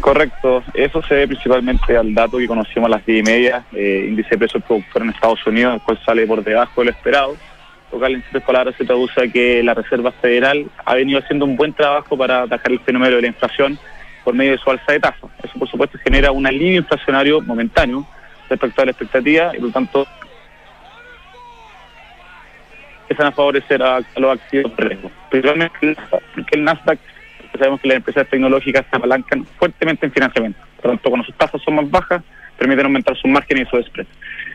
Correcto, 0.00 0.62
eso 0.74 1.02
se 1.02 1.14
debe 1.14 1.28
principalmente 1.28 1.96
al 1.96 2.14
dato 2.14 2.36
que 2.36 2.46
conocimos 2.46 2.86
a 2.86 2.96
las 2.96 3.06
10 3.06 3.20
y 3.20 3.22
media, 3.22 3.64
eh, 3.72 4.06
índice 4.08 4.30
de 4.30 4.38
precios 4.38 4.62
productor 4.62 5.02
en 5.02 5.10
Estados 5.10 5.46
Unidos, 5.46 5.74
el 5.74 5.80
cual 5.82 6.00
sale 6.04 6.26
por 6.26 6.44
debajo 6.44 6.80
de 6.80 6.86
lo 6.86 6.90
esperado. 6.90 7.36
Lo 7.92 7.98
cual 7.98 8.14
en 8.14 8.22
simples 8.22 8.44
palabras 8.44 8.74
se 8.76 8.84
traduce 8.84 9.20
a 9.20 9.28
que 9.28 9.62
la 9.62 9.74
Reserva 9.74 10.12
Federal 10.12 10.70
ha 10.84 10.94
venido 10.94 11.18
haciendo 11.18 11.44
un 11.44 11.56
buen 11.56 11.72
trabajo 11.72 12.16
para 12.16 12.42
atajar 12.42 12.72
el 12.72 12.80
fenómeno 12.80 13.16
de 13.16 13.22
la 13.22 13.28
inflación 13.28 13.78
por 14.22 14.34
medio 14.34 14.52
de 14.52 14.58
su 14.58 14.70
alza 14.70 14.92
de 14.92 15.00
tasas. 15.00 15.30
Eso, 15.42 15.58
por 15.58 15.68
supuesto, 15.68 15.98
genera 16.04 16.30
un 16.30 16.46
alivio 16.46 16.78
inflacionario 16.78 17.40
momentáneo 17.40 18.06
respecto 18.48 18.82
a 18.82 18.84
la 18.84 18.90
expectativa 18.92 19.52
y, 19.54 19.58
por 19.58 19.66
lo 19.66 19.72
tanto, 19.72 20.06
empiezan 23.10 23.26
a 23.26 23.32
favorecer 23.32 23.82
a, 23.82 24.00
los 24.16 24.38
activos 24.38 24.76
de 24.76 24.84
riesgo. 24.84 25.10
Principalmente 25.30 25.76
el 25.82 25.96
Nasdaq, 25.96 26.22
porque 26.32 26.56
el 26.56 26.64
Nasdaq, 26.64 26.98
sabemos 27.58 27.80
que 27.80 27.88
las 27.88 27.96
empresas 27.96 28.28
tecnológicas 28.28 28.86
se 28.88 28.96
apalancan 28.96 29.44
fuertemente 29.58 30.06
en 30.06 30.12
financiamiento. 30.12 30.60
Por 30.76 30.84
lo 30.84 30.90
tanto, 30.92 31.10
cuando 31.10 31.26
sus 31.26 31.34
tasas 31.34 31.60
son 31.62 31.74
más 31.74 31.90
bajas, 31.90 32.22
permiten 32.56 32.86
aumentar 32.86 33.16
sus 33.16 33.28
márgenes 33.28 33.66
y 33.66 33.70
sus 33.70 33.86
spreads. 33.86 34.10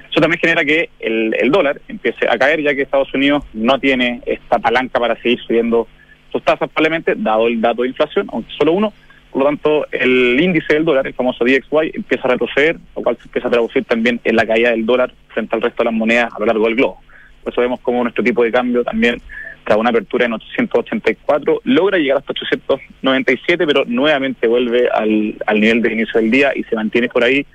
Eso 0.09 0.21
también 0.21 0.39
genera 0.39 0.63
que 0.63 0.89
el, 1.01 1.35
el 1.37 1.51
dólar 1.51 1.81
empiece 1.89 2.25
a 2.29 2.37
caer, 2.37 2.61
ya 2.61 2.73
que 2.73 2.83
Estados 2.83 3.13
Unidos 3.13 3.43
no 3.51 3.77
tiene 3.77 4.21
esta 4.25 4.57
palanca 4.57 5.01
para 5.01 5.17
seguir 5.17 5.39
subiendo 5.41 5.89
sus 6.31 6.41
tasas, 6.41 6.69
probablemente, 6.69 7.13
dado 7.17 7.47
el 7.47 7.59
dato 7.59 7.81
de 7.81 7.89
inflación, 7.89 8.29
aunque 8.31 8.53
solo 8.57 8.71
uno. 8.71 8.93
Por 9.31 9.41
lo 9.41 9.49
tanto, 9.49 9.85
el 9.91 10.39
índice 10.39 10.75
del 10.75 10.85
dólar, 10.85 11.07
el 11.07 11.13
famoso 11.13 11.43
DXY, 11.43 11.91
empieza 11.93 12.25
a 12.25 12.31
retroceder, 12.31 12.77
lo 12.95 13.03
cual 13.03 13.17
se 13.17 13.23
empieza 13.23 13.49
a 13.49 13.51
traducir 13.51 13.83
también 13.83 14.21
en 14.23 14.37
la 14.37 14.45
caída 14.45 14.71
del 14.71 14.85
dólar 14.85 15.11
frente 15.27 15.53
al 15.53 15.61
resto 15.61 15.83
de 15.83 15.85
las 15.85 15.93
monedas 15.93 16.33
a 16.33 16.39
lo 16.39 16.45
largo 16.45 16.65
del 16.67 16.75
globo. 16.75 17.04
Por 17.45 17.53
eso 17.53 17.61
vemos 17.61 17.79
como 17.81 18.01
nuestro 18.01 18.23
tipo 18.23 18.43
de 18.43 18.51
cambio 18.51 18.83
también, 18.83 19.21
tras 19.63 19.77
una 19.77 19.91
apertura 19.91 20.25
en 20.25 20.33
884, 20.33 21.61
logra 21.63 21.99
llegar 21.99 22.17
hasta 22.17 22.31
897, 22.33 23.67
pero 23.67 23.83
nuevamente 23.85 24.47
vuelve 24.47 24.89
al, 24.89 25.35
al 25.45 25.59
nivel 25.61 25.81
del 25.83 25.91
inicio 25.93 26.19
del 26.19 26.31
día 26.31 26.51
y 26.55 26.63
se 26.63 26.75
mantiene 26.75 27.07
por 27.07 27.23
ahí 27.23 27.45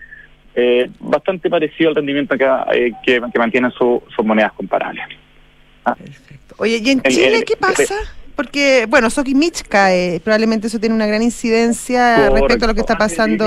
eh, 0.54 0.88
bastante 1.00 1.50
parecido 1.50 1.90
al 1.90 1.96
rendimiento 1.96 2.38
que, 2.38 2.44
eh, 2.72 2.92
que, 3.04 3.20
que 3.32 3.38
mantienen 3.38 3.72
su- 3.72 4.00
sus 4.14 4.24
monedas 4.24 4.52
comparables. 4.52 5.04
Perfecto. 5.84 6.54
Oye, 6.58 6.80
¿y 6.82 6.90
en 6.90 7.00
El- 7.02 7.12
Chile 7.12 7.36
el- 7.38 7.44
qué 7.44 7.56
pasa? 7.56 7.94
Porque, 8.40 8.86
bueno, 8.88 9.10
Soki 9.10 9.34
Mitch 9.34 9.64
cae, 9.68 10.18
probablemente 10.24 10.68
eso 10.68 10.78
tiene 10.80 10.94
una 10.94 11.06
gran 11.06 11.20
incidencia 11.20 12.30
respecto 12.30 12.64
a 12.64 12.68
lo 12.68 12.74
que 12.74 12.80
está 12.80 12.96
pasando. 12.96 13.44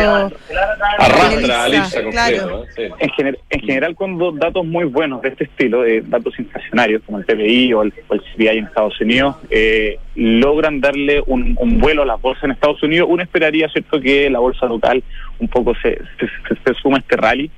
Arrastra 1.00 1.68
IPSA 1.70 2.02
claro. 2.12 2.48
¿no? 2.48 2.64
Sí. 2.76 2.84
En, 3.00 3.10
gener- 3.10 3.40
en 3.50 3.60
general, 3.62 3.96
cuando 3.96 4.32
datos 4.34 4.64
muy 4.64 4.86
buenos 4.86 5.24
de 5.24 5.30
este 5.30 5.46
estilo, 5.46 5.82
de 5.82 6.02
datos 6.02 6.38
inflacionarios 6.38 7.02
como 7.08 7.18
el 7.18 7.26
PPI 7.26 7.74
o 7.74 7.82
el, 7.82 7.92
o 8.08 8.14
el 8.14 8.22
CPI 8.22 8.48
en 8.50 8.66
Estados 8.66 9.02
Unidos, 9.02 9.36
eh, 9.50 9.98
logran 10.14 10.80
darle 10.80 11.24
un, 11.26 11.58
un 11.60 11.80
vuelo 11.80 12.04
a 12.04 12.06
las 12.06 12.22
bolsas 12.22 12.44
en 12.44 12.52
Estados 12.52 12.84
Unidos, 12.84 13.08
uno 13.12 13.24
esperaría, 13.24 13.68
¿cierto?, 13.70 14.00
que 14.00 14.30
la 14.30 14.38
bolsa 14.40 14.68
local 14.68 15.04
un 15.40 15.48
poco 15.48 15.74
se, 15.82 15.96
se, 16.20 16.28
se- 16.28 16.64
se 16.64 16.74
suma 16.76 16.98
a 16.98 17.00
este 17.00 17.16
rally. 17.18 17.50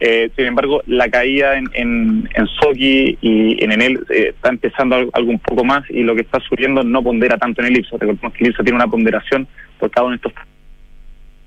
Eh, 0.00 0.30
sin 0.34 0.46
embargo, 0.46 0.82
la 0.86 1.10
caída 1.10 1.58
en, 1.58 1.68
en, 1.74 2.28
en 2.34 2.46
Soki 2.46 3.18
y 3.20 3.62
en 3.62 3.72
Enel 3.72 4.00
eh, 4.08 4.32
está 4.34 4.48
empezando 4.48 4.96
algo, 4.96 5.10
algo 5.12 5.30
un 5.30 5.38
poco 5.38 5.62
más 5.62 5.84
y 5.90 6.02
lo 6.02 6.14
que 6.14 6.22
está 6.22 6.40
subiendo 6.40 6.82
no 6.82 7.02
pondera 7.02 7.36
tanto 7.36 7.60
en 7.60 7.68
el 7.68 7.78
IPSA. 7.78 7.98
Recordemos 7.98 8.32
que 8.32 8.44
el 8.44 8.50
IPSA 8.50 8.62
tiene 8.62 8.76
una 8.76 8.88
ponderación 8.88 9.46
por 9.78 9.90
cada 9.90 10.06
uno 10.06 10.16
de 10.16 10.16
estos 10.16 10.32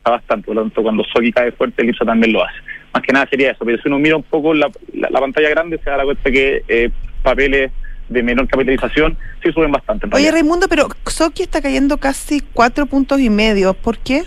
bastante, 0.03 0.45
por 0.45 0.55
lo 0.55 0.63
tanto 0.63 0.83
cuando 0.83 1.03
Soki 1.05 1.31
cae 1.31 1.51
fuerte 1.53 1.81
el 1.81 1.89
IPSA 1.89 2.05
también 2.05 2.33
lo 2.33 2.43
hace. 2.43 2.57
Más 2.93 3.01
que 3.01 3.13
nada 3.13 3.27
sería 3.27 3.51
eso, 3.51 3.65
pero 3.65 3.81
si 3.81 3.87
uno 3.87 3.97
mira 3.97 4.17
un 4.17 4.23
poco 4.23 4.53
la, 4.53 4.69
la, 4.93 5.09
la 5.09 5.19
pantalla 5.19 5.49
grande 5.49 5.79
se 5.83 5.89
da 5.89 6.03
cuenta 6.03 6.29
que 6.29 6.63
eh, 6.67 6.89
papeles 7.23 7.71
de 8.09 8.21
menor 8.21 8.47
capitalización 8.47 9.17
sí 9.41 9.51
suben 9.51 9.71
bastante. 9.71 10.07
Oye. 10.11 10.31
Raimundo, 10.31 10.67
pero 10.67 10.87
Soki 11.07 11.43
está 11.43 11.61
cayendo 11.61 11.97
casi 11.97 12.41
cuatro 12.53 12.85
puntos 12.85 13.19
y 13.19 13.29
medio. 13.29 13.73
¿Por 13.73 13.97
qué? 13.97 14.23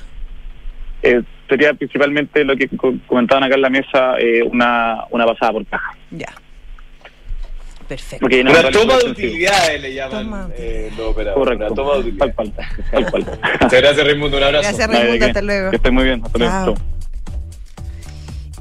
Eh, 1.02 1.22
sería 1.48 1.72
principalmente 1.74 2.44
lo 2.44 2.56
que 2.56 2.68
co- 2.68 2.94
comentaban 3.06 3.44
acá 3.44 3.54
en 3.54 3.62
la 3.62 3.70
mesa, 3.70 4.18
eh, 4.18 4.42
una, 4.42 5.04
una 5.10 5.26
pasada 5.26 5.52
por 5.52 5.66
caja. 5.66 5.94
Ya. 6.10 6.32
Perfecto. 7.88 8.26
No 8.28 8.50
Una 8.50 8.70
toma 8.70 8.98
de 8.98 9.10
utilidades 9.10 9.80
le 9.80 9.94
llaman 9.94 10.52
eh, 10.56 10.90
los 10.96 11.06
operadores. 11.10 11.34
Correcto, 11.58 11.66
Una 11.66 11.74
toma 11.74 12.04
de 12.04 12.12
tal 12.12 12.30
utilidades. 12.30 12.90
tal 12.90 13.10
cual. 13.10 13.24
Muchas 13.60 13.80
gracias, 13.80 14.06
Raimundo. 14.06 14.36
Un 14.38 14.42
abrazo. 14.42 14.62
Gracias, 14.68 14.88
Raimundo. 14.90 15.26
Hasta 15.26 15.42
luego. 15.42 15.70
Que 15.70 15.76
estés 15.76 15.92
muy 15.92 16.04
bien, 16.04 16.22
hasta 16.24 16.38
luego. 16.38 16.74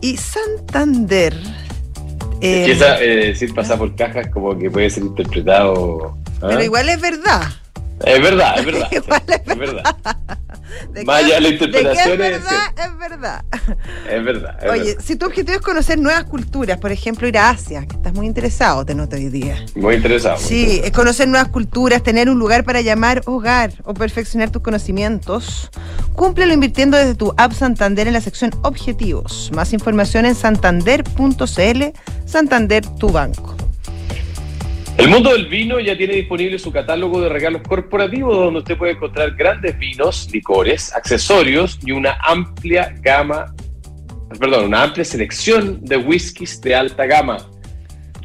Y 0.02 0.18
Santander. 0.18 1.34
Es 1.34 2.42
eh, 2.42 2.64
que 2.66 2.72
esa, 2.74 3.02
eh, 3.02 3.16
decir 3.28 3.54
pasar 3.56 3.80
por 3.80 3.96
cajas 3.96 4.28
como 4.28 4.56
que 4.60 4.70
puede 4.70 4.90
ser 4.92 5.04
interpretado. 5.04 6.16
¿ah? 6.42 6.48
pero 6.50 6.64
igual 6.64 6.88
es 6.90 7.02
verdad. 7.02 7.42
Es 8.06 8.22
verdad, 8.22 8.60
es 8.60 8.66
verdad. 8.66 8.88
Igual 8.92 9.22
es 9.30 9.42
es 9.48 9.58
verdad. 9.58 9.96
De 10.92 11.00
que- 11.02 11.06
Vaya, 11.06 11.40
la 11.40 11.50
de 11.50 11.58
que 11.58 11.66
interpretación 11.66 12.12
es 12.14 12.18
verdad, 12.18 12.74
es 12.78 12.98
verdad. 12.98 13.46
Es 14.10 14.24
verdad. 14.24 14.58
es 14.64 14.72
Oye, 14.72 14.84
verdad. 14.84 15.04
si 15.06 15.16
tu 15.16 15.26
objetivo 15.26 15.56
es 15.58 15.62
conocer 15.64 16.00
nuevas 16.00 16.24
culturas, 16.26 16.78
por 16.80 16.92
ejemplo, 16.92 17.28
ir 17.28 17.38
a 17.38 17.50
Asia, 17.50 17.86
que 17.86 17.96
estás 17.96 18.14
muy 18.14 18.26
interesado, 18.26 18.86
te 18.86 18.96
noto 18.96 19.16
hoy 19.16 19.30
día. 19.30 19.64
Muy 19.76 19.96
interesado. 19.96 20.36
muy 20.38 20.44
Sí, 20.48 20.56
interesado. 20.60 20.86
es 20.88 20.92
conocer 20.92 21.28
nuevas 21.28 21.50
culturas, 21.50 22.04
tener 22.04 22.30
un 22.30 22.40
lugar 22.40 22.64
para 22.64 22.82
llamar 22.82 23.22
hogar 23.26 23.72
o 23.84 23.94
perfeccionar 23.94 24.50
tus 24.50 24.62
conocimientos. 24.62 25.70
Cúmplelo 26.14 26.54
invirtiendo 26.54 26.98
desde 26.98 27.16
tu 27.16 27.34
app 27.38 27.52
Santander 27.54 28.08
en 28.08 28.14
la 28.14 28.22
sección 28.22 28.52
Objetivos. 28.64 29.52
Más 29.54 29.74
información 29.74 30.26
en 30.26 30.36
santander.cl. 30.36 31.84
Santander, 32.26 32.86
tu 33.00 33.10
banco. 33.10 33.56
El 35.06 35.12
mundo 35.12 35.34
del 35.34 35.46
vino 35.46 35.80
ya 35.80 35.96
tiene 35.96 36.16
disponible 36.16 36.58
su 36.58 36.72
catálogo 36.72 37.22
de 37.22 37.30
regalos 37.30 37.62
corporativos 37.62 38.36
donde 38.36 38.62
usted 38.62 38.76
puede 38.76 38.94
encontrar 38.94 39.36
grandes 39.36 39.78
vinos, 39.78 40.28
licores, 40.34 40.92
accesorios 40.96 41.78
y 41.86 41.92
una 41.92 42.18
amplia 42.28 42.92
gama, 43.04 43.54
perdón, 44.40 44.66
una 44.66 44.82
amplia 44.82 45.06
selección 45.06 45.80
de 45.86 45.98
whiskies 45.98 46.60
de 46.60 46.74
alta 46.74 47.06
gama. 47.06 47.38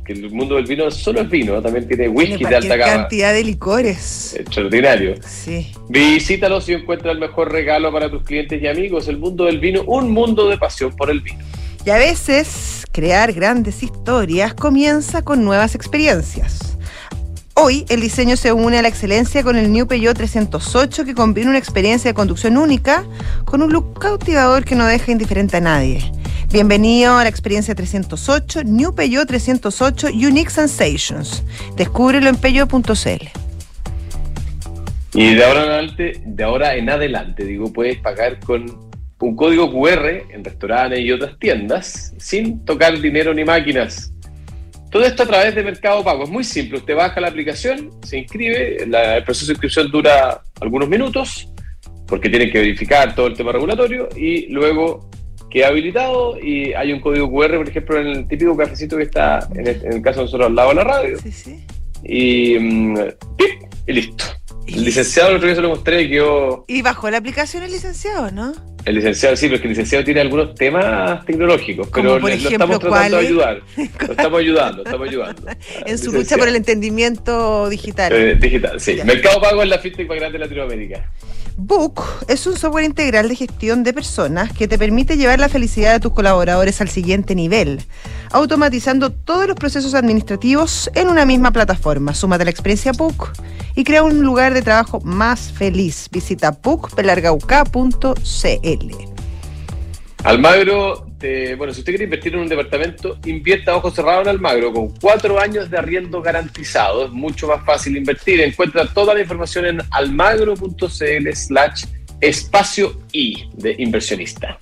Que 0.06 0.14
el 0.14 0.30
mundo 0.30 0.54
del 0.54 0.64
vino 0.64 0.90
solo 0.90 1.20
es 1.20 1.28
vino, 1.28 1.52
¿no? 1.56 1.60
también 1.60 1.86
tiene 1.86 2.08
whisky 2.08 2.38
Tiene 2.38 2.48
de 2.48 2.56
alta 2.56 2.76
gama. 2.76 2.92
cantidad 2.94 3.34
de 3.34 3.44
licores. 3.44 4.36
Extraordinario. 4.40 5.16
Sí. 5.20 5.72
Visítalos 5.90 6.66
y 6.70 6.72
encuentra 6.72 7.12
el 7.12 7.18
mejor 7.18 7.52
regalo 7.52 7.92
para 7.92 8.10
tus 8.10 8.22
clientes 8.22 8.58
y 8.62 8.66
amigos. 8.66 9.06
El 9.06 9.18
mundo 9.18 9.44
del 9.44 9.58
vino, 9.60 9.82
un 9.82 10.12
mundo 10.12 10.48
de 10.48 10.56
pasión 10.56 10.96
por 10.96 11.10
el 11.10 11.20
vino. 11.20 11.44
Y 11.84 11.90
a 11.90 11.98
veces 11.98 12.86
crear 12.90 13.34
grandes 13.34 13.82
historias 13.82 14.54
comienza 14.54 15.20
con 15.22 15.44
nuevas 15.44 15.74
experiencias. 15.74 16.69
Hoy 17.62 17.84
el 17.90 18.00
diseño 18.00 18.38
se 18.38 18.54
une 18.54 18.78
a 18.78 18.82
la 18.82 18.88
excelencia 18.88 19.42
con 19.42 19.54
el 19.54 19.70
New 19.70 19.86
Peugeot 19.86 20.16
308 20.16 21.04
que 21.04 21.14
combina 21.14 21.50
una 21.50 21.58
experiencia 21.58 22.08
de 22.08 22.14
conducción 22.14 22.56
única 22.56 23.04
con 23.44 23.60
un 23.60 23.70
look 23.70 23.98
cautivador 23.98 24.64
que 24.64 24.74
no 24.74 24.86
deja 24.86 25.12
indiferente 25.12 25.58
a 25.58 25.60
nadie. 25.60 26.00
Bienvenido 26.50 27.18
a 27.18 27.22
la 27.22 27.28
experiencia 27.28 27.74
308, 27.74 28.64
New 28.64 28.94
Peugeot 28.94 29.28
308 29.28 30.06
Unique 30.06 30.48
Sensations. 30.48 31.44
Descúbrelo 31.76 32.30
en 32.30 32.36
peugeot.cl. 32.36 33.28
Y 35.12 35.34
de 35.34 35.44
ahora 35.44 35.64
en 35.64 35.68
adelante, 35.68 36.22
de 36.24 36.44
ahora 36.44 36.76
en 36.76 36.88
adelante, 36.88 37.44
digo, 37.44 37.70
puedes 37.70 37.98
pagar 37.98 38.40
con 38.40 38.90
un 39.20 39.36
código 39.36 39.70
QR 39.70 40.32
en 40.32 40.42
restaurantes 40.42 41.00
y 41.00 41.12
otras 41.12 41.38
tiendas 41.38 42.14
sin 42.16 42.64
tocar 42.64 42.98
dinero 42.98 43.34
ni 43.34 43.44
máquinas. 43.44 44.14
Todo 44.90 45.04
esto 45.04 45.22
a 45.22 45.26
través 45.26 45.54
de 45.54 45.62
Mercado 45.62 46.02
Pago. 46.02 46.24
Es 46.24 46.30
muy 46.30 46.42
simple. 46.44 46.78
Usted 46.78 46.96
baja 46.96 47.20
la 47.20 47.28
aplicación, 47.28 47.90
se 48.04 48.18
inscribe, 48.18 48.84
la- 48.88 49.18
el 49.18 49.24
proceso 49.24 49.46
de 49.46 49.52
inscripción 49.52 49.90
dura 49.90 50.42
algunos 50.60 50.88
minutos 50.88 51.48
porque 52.08 52.28
tienen 52.28 52.50
que 52.50 52.58
verificar 52.58 53.14
todo 53.14 53.28
el 53.28 53.34
tema 53.34 53.52
regulatorio 53.52 54.08
y 54.16 54.46
luego 54.48 55.08
queda 55.48 55.68
habilitado 55.68 56.38
y 56.40 56.72
hay 56.74 56.92
un 56.92 57.00
código 57.00 57.30
QR, 57.30 57.56
por 57.58 57.68
ejemplo, 57.68 58.00
en 58.00 58.06
el 58.08 58.28
típico 58.28 58.56
cafecito 58.56 58.96
que 58.96 59.04
está, 59.04 59.48
en 59.54 59.66
el, 59.66 59.84
en 59.84 59.92
el 59.94 60.02
caso 60.02 60.18
de 60.20 60.24
nosotros, 60.26 60.46
al 60.48 60.54
lado 60.56 60.68
de 60.70 60.74
la 60.76 60.84
radio. 60.84 61.18
Sí, 61.20 61.30
sí. 61.32 61.64
Y, 62.04 62.58
mm, 62.58 62.94
¡pip! 63.36 63.50
y 63.86 63.92
listo. 63.92 64.24
El 64.66 64.84
licenciado 64.84 65.30
el 65.30 65.36
otro 65.36 65.46
día 65.48 65.56
se 65.56 65.62
lo 65.62 65.70
mostré 65.70 66.02
y 66.02 66.10
quedó... 66.10 66.64
Y 66.68 66.82
bajó 66.82 67.10
la 67.10 67.18
aplicación 67.18 67.64
el 67.64 67.72
licenciado, 67.72 68.30
¿no? 68.30 68.52
El 68.84 68.94
licenciado, 68.94 69.36
sí, 69.36 69.46
pero 69.46 69.56
es 69.56 69.60
que 69.60 69.66
el 69.66 69.72
licenciado 69.72 70.04
tiene 70.04 70.20
algunos 70.20 70.54
temas 70.54 71.24
tecnológicos, 71.26 71.88
pero 71.92 72.18
por 72.18 72.30
le- 72.30 72.36
lo 72.36 72.48
ejemplo, 72.48 72.50
estamos 72.50 72.78
tratando 72.78 73.16
de 73.18 73.26
ayudar. 73.26 73.60
Lo 73.76 74.12
estamos 74.12 74.40
ayudando, 74.40 74.82
estamos 74.84 75.08
ayudando. 75.08 75.42
En 75.86 75.98
su 75.98 76.12
lucha 76.12 76.36
por 76.38 76.48
el 76.48 76.56
entendimiento 76.56 77.68
digital. 77.68 78.12
Eh, 78.12 78.34
digital, 78.36 78.80
sí. 78.80 78.96
Ya. 78.96 79.04
Mercado 79.04 79.40
Pago 79.40 79.62
es 79.62 79.68
la 79.68 79.78
fintech 79.78 80.08
más 80.08 80.18
grande 80.18 80.38
de 80.38 80.44
Latinoamérica. 80.44 81.10
Book 81.56 82.02
es 82.28 82.46
un 82.46 82.56
software 82.56 82.84
integral 82.84 83.28
de 83.28 83.36
gestión 83.36 83.82
de 83.82 83.92
personas 83.92 84.52
que 84.52 84.68
te 84.68 84.78
permite 84.78 85.16
llevar 85.16 85.38
la 85.38 85.48
felicidad 85.48 85.92
de 85.92 86.00
tus 86.00 86.12
colaboradores 86.12 86.80
al 86.80 86.88
siguiente 86.88 87.34
nivel, 87.34 87.82
automatizando 88.30 89.10
todos 89.10 89.46
los 89.46 89.56
procesos 89.56 89.94
administrativos 89.94 90.90
en 90.94 91.08
una 91.08 91.26
misma 91.26 91.50
plataforma. 91.50 92.14
Súmate 92.14 92.42
a 92.42 92.44
la 92.44 92.50
experiencia 92.50 92.92
Book 92.92 93.32
y 93.74 93.84
crea 93.84 94.02
un 94.02 94.22
lugar 94.22 94.54
de 94.54 94.62
trabajo 94.62 95.00
más 95.00 95.52
feliz. 95.52 96.08
Visita 96.10 96.50
bookpelargauca.cl. 96.50 98.94
Almagro, 100.24 101.09
te- 101.20 101.54
bueno, 101.54 101.72
si 101.72 101.80
usted 101.80 101.92
quiere 101.92 102.04
invertir 102.04 102.34
en 102.34 102.40
un 102.40 102.48
departamento, 102.48 103.18
invierta 103.26 103.72
a 103.72 103.76
ojos 103.76 103.94
cerrados 103.94 104.22
en 104.24 104.30
Almagro, 104.30 104.72
con 104.72 104.88
cuatro 104.98 105.38
años 105.38 105.70
de 105.70 105.78
arriendo 105.78 106.20
garantizado. 106.22 107.04
Es 107.06 107.10
mucho 107.12 107.46
más 107.46 107.64
fácil 107.64 107.96
invertir. 107.96 108.40
Encuentra 108.40 108.86
toda 108.92 109.14
la 109.14 109.20
información 109.20 109.66
en 109.66 109.82
almagro.cl 109.90 111.32
slash 111.34 111.84
espacio 112.20 113.00
I 113.12 113.48
de 113.54 113.76
inversionista. 113.78 114.58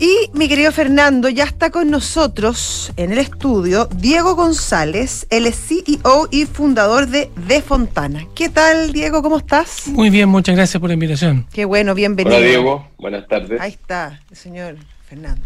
Y 0.00 0.30
mi 0.32 0.48
querido 0.48 0.70
Fernando, 0.70 1.28
ya 1.28 1.42
está 1.42 1.70
con 1.70 1.90
nosotros 1.90 2.92
en 2.96 3.10
el 3.10 3.18
estudio 3.18 3.88
Diego 3.96 4.36
González, 4.36 5.26
el 5.28 5.52
CEO 5.52 6.28
y 6.30 6.46
fundador 6.46 7.08
de 7.08 7.30
De 7.48 7.60
Fontana. 7.62 8.24
¿Qué 8.36 8.48
tal, 8.48 8.92
Diego? 8.92 9.22
¿Cómo 9.22 9.38
estás? 9.38 9.88
Muy 9.88 10.08
bien, 10.10 10.28
muchas 10.28 10.54
gracias 10.54 10.80
por 10.80 10.88
la 10.90 10.94
invitación. 10.94 11.46
Qué 11.52 11.64
bueno, 11.64 11.96
bienvenido. 11.96 12.36
Hola 12.36 12.46
Diego, 12.46 12.88
buenas 12.96 13.26
tardes. 13.26 13.60
Ahí 13.60 13.72
está, 13.72 14.20
el 14.30 14.36
señor 14.36 14.76
Fernando. 15.08 15.40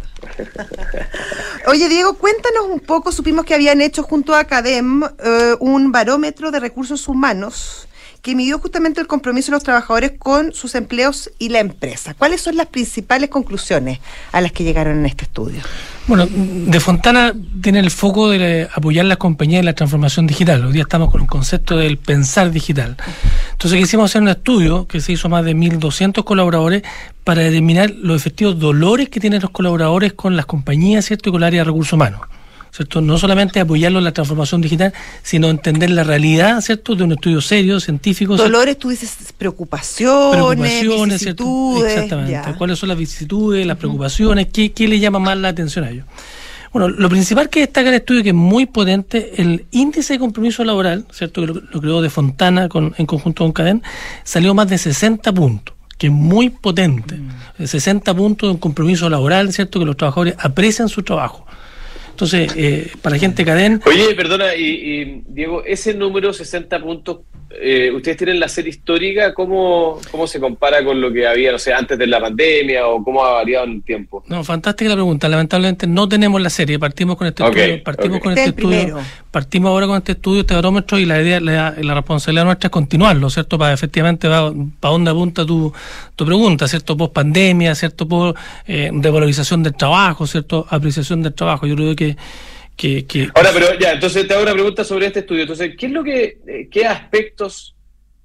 Oye, 1.68 1.88
Diego, 1.88 2.14
cuéntanos 2.14 2.66
un 2.68 2.80
poco. 2.80 3.12
Supimos 3.12 3.44
que 3.44 3.54
habían 3.54 3.80
hecho 3.80 4.02
junto 4.02 4.34
a 4.34 4.40
Academ 4.40 5.02
eh, 5.04 5.54
un 5.60 5.92
barómetro 5.92 6.50
de 6.50 6.58
recursos 6.58 7.06
humanos 7.06 7.86
que 8.22 8.36
midió 8.36 8.60
justamente 8.60 9.00
el 9.00 9.08
compromiso 9.08 9.50
de 9.50 9.56
los 9.56 9.64
trabajadores 9.64 10.12
con 10.16 10.52
sus 10.52 10.76
empleos 10.76 11.30
y 11.40 11.48
la 11.48 11.58
empresa. 11.58 12.14
¿Cuáles 12.14 12.40
son 12.40 12.56
las 12.56 12.66
principales 12.66 13.28
conclusiones 13.28 13.98
a 14.30 14.40
las 14.40 14.52
que 14.52 14.62
llegaron 14.62 15.00
en 15.00 15.06
este 15.06 15.24
estudio? 15.24 15.60
Bueno, 16.06 16.26
De 16.30 16.78
Fontana 16.78 17.34
tiene 17.60 17.80
el 17.80 17.90
foco 17.90 18.30
de 18.30 18.68
apoyar 18.72 19.06
las 19.06 19.18
compañías 19.18 19.60
en 19.60 19.66
la 19.66 19.72
transformación 19.72 20.28
digital. 20.28 20.64
Hoy 20.64 20.72
día 20.72 20.82
estamos 20.82 21.10
con 21.10 21.20
un 21.20 21.26
concepto 21.26 21.76
del 21.76 21.98
pensar 21.98 22.52
digital. 22.52 22.96
Entonces 23.52 23.80
quisimos 23.80 24.10
hacer 24.10 24.22
un 24.22 24.28
estudio 24.28 24.86
que 24.86 25.00
se 25.00 25.12
hizo 25.12 25.28
más 25.28 25.44
de 25.44 25.56
1.200 25.56 26.22
colaboradores 26.22 26.82
para 27.24 27.42
determinar 27.42 27.90
los 27.90 28.16
efectivos 28.16 28.58
dolores 28.58 29.08
que 29.08 29.18
tienen 29.18 29.42
los 29.42 29.50
colaboradores 29.50 30.12
con 30.12 30.36
las 30.36 30.46
compañías 30.46 31.04
¿cierto? 31.04 31.28
y 31.28 31.32
con 31.32 31.40
el 31.42 31.46
área 31.46 31.60
de 31.60 31.64
recursos 31.64 31.94
humanos. 31.94 32.20
¿Cierto? 32.72 33.00
No 33.02 33.18
solamente 33.18 33.60
apoyarlos 33.60 34.00
en 34.00 34.04
la 34.04 34.12
transformación 34.12 34.62
digital, 34.62 34.92
sino 35.22 35.50
entender 35.50 35.90
la 35.90 36.04
realidad 36.04 36.60
¿cierto? 36.62 36.94
de 36.94 37.04
un 37.04 37.12
estudio 37.12 37.40
serio, 37.40 37.78
científico. 37.78 38.34
¿cierto? 38.34 38.50
Dolores, 38.50 38.78
tú 38.78 38.88
dices 38.88 39.14
preocupaciones, 39.36 40.32
preocupaciones, 40.32 41.20
¿cierto? 41.20 41.86
Exactamente. 41.86 42.32
ya. 42.32 42.54
¿Cuáles 42.56 42.78
son 42.78 42.88
las 42.88 42.98
vicisitudes, 42.98 43.66
las 43.66 43.76
preocupaciones? 43.76 44.48
¿Qué, 44.52 44.72
qué 44.72 44.88
le 44.88 44.98
llama 44.98 45.18
más 45.18 45.36
la 45.36 45.48
atención 45.48 45.84
a 45.84 45.90
ellos? 45.90 46.06
Bueno, 46.72 46.88
lo 46.88 47.10
principal 47.10 47.50
que 47.50 47.60
destaca 47.60 47.90
el 47.90 47.96
estudio, 47.96 48.22
que 48.22 48.30
es 48.30 48.34
muy 48.34 48.64
potente, 48.64 49.42
el 49.42 49.66
índice 49.72 50.14
de 50.14 50.18
compromiso 50.18 50.64
laboral, 50.64 51.04
¿cierto? 51.12 51.42
Que 51.42 51.48
lo, 51.48 51.54
lo 51.54 51.80
creó 51.82 52.00
de 52.00 52.08
Fontana 52.08 52.70
con, 52.70 52.94
en 52.96 53.04
conjunto 53.04 53.44
con 53.44 53.52
Cadén, 53.52 53.82
salió 54.24 54.54
más 54.54 54.68
de 54.68 54.78
60 54.78 55.30
puntos, 55.34 55.74
que 55.98 56.06
es 56.06 56.12
muy 56.12 56.48
potente. 56.48 57.16
Mm. 57.16 57.66
60 57.66 58.14
puntos 58.14 58.48
de 58.48 58.52
un 58.52 58.58
compromiso 58.58 59.10
laboral, 59.10 59.52
¿cierto? 59.52 59.78
Que 59.78 59.84
los 59.84 59.98
trabajadores 59.98 60.34
aprecian 60.38 60.88
su 60.88 61.02
trabajo. 61.02 61.44
Entonces, 62.12 62.52
eh, 62.56 62.92
para 63.00 63.18
gente 63.18 63.44
Cadén, 63.44 63.80
Oye, 63.86 64.14
perdona, 64.14 64.54
y, 64.54 64.64
y, 64.64 65.22
Diego, 65.26 65.64
ese 65.64 65.94
número 65.94 66.32
60 66.32 66.80
puntos, 66.80 67.20
eh, 67.60 67.90
ustedes 67.94 68.16
tienen 68.16 68.40
la 68.40 68.48
serie 68.48 68.70
histórica, 68.70 69.34
¿cómo, 69.34 69.98
¿cómo 70.10 70.26
se 70.26 70.40
compara 70.40 70.84
con 70.84 71.00
lo 71.00 71.12
que 71.12 71.26
había, 71.26 71.52
no 71.52 71.58
sé, 71.58 71.72
antes 71.72 71.98
de 71.98 72.06
la 72.06 72.20
pandemia 72.20 72.86
o 72.86 73.02
cómo 73.02 73.24
ha 73.24 73.32
variado 73.32 73.64
en 73.66 73.72
el 73.72 73.82
tiempo? 73.82 74.22
No, 74.26 74.42
fantástica 74.44 74.88
la 74.90 74.96
pregunta. 74.96 75.28
Lamentablemente 75.28 75.86
no 75.86 76.08
tenemos 76.08 76.40
la 76.40 76.50
serie. 76.50 76.78
Partimos 76.78 77.16
con 77.16 77.26
este 77.26 77.44
estudio. 77.44 77.82
Partimos 77.84 78.20
con 78.20 78.32
Este 78.32 78.44
este 78.48 78.50
es 78.50 78.56
estudio. 78.66 78.80
primero. 78.94 79.06
Partimos 79.30 79.68
ahora 79.70 79.86
con 79.86 79.96
este 79.98 80.12
estudio, 80.12 80.40
este 80.42 80.54
barómetro, 80.54 80.98
y 80.98 81.06
la 81.06 81.20
idea, 81.22 81.40
la, 81.40 81.74
la 81.80 81.94
responsabilidad 81.94 82.44
nuestra 82.44 82.66
es 82.68 82.72
continuarlo, 82.72 83.30
¿cierto? 83.30 83.58
Para 83.58 83.72
efectivamente 83.72 84.28
para 84.28 84.52
dónde 84.92 85.10
apunta 85.10 85.46
tu, 85.46 85.72
tu 86.16 86.26
pregunta, 86.26 86.68
¿cierto? 86.68 86.96
Post 86.96 87.12
pandemia, 87.14 87.74
¿cierto? 87.74 88.06
Por 88.06 88.34
eh, 88.66 88.90
revalorización 88.92 89.62
del 89.62 89.74
trabajo, 89.74 90.26
¿cierto? 90.26 90.66
Apreciación 90.68 91.22
del 91.22 91.32
trabajo. 91.32 91.66
Yo 91.66 91.74
creo 91.76 91.96
que, 91.96 92.16
que, 92.82 93.06
que 93.06 93.28
Ahora, 93.34 93.50
pero 93.54 93.78
ya, 93.78 93.92
entonces 93.92 94.26
te 94.26 94.34
hago 94.34 94.42
una 94.42 94.52
pregunta 94.54 94.82
sobre 94.82 95.06
este 95.06 95.20
estudio. 95.20 95.42
Entonces, 95.42 95.74
¿qué 95.78 95.86
es 95.86 95.92
lo 95.92 96.02
que, 96.02 96.38
eh, 96.48 96.68
qué 96.70 96.84
aspectos 96.86 97.74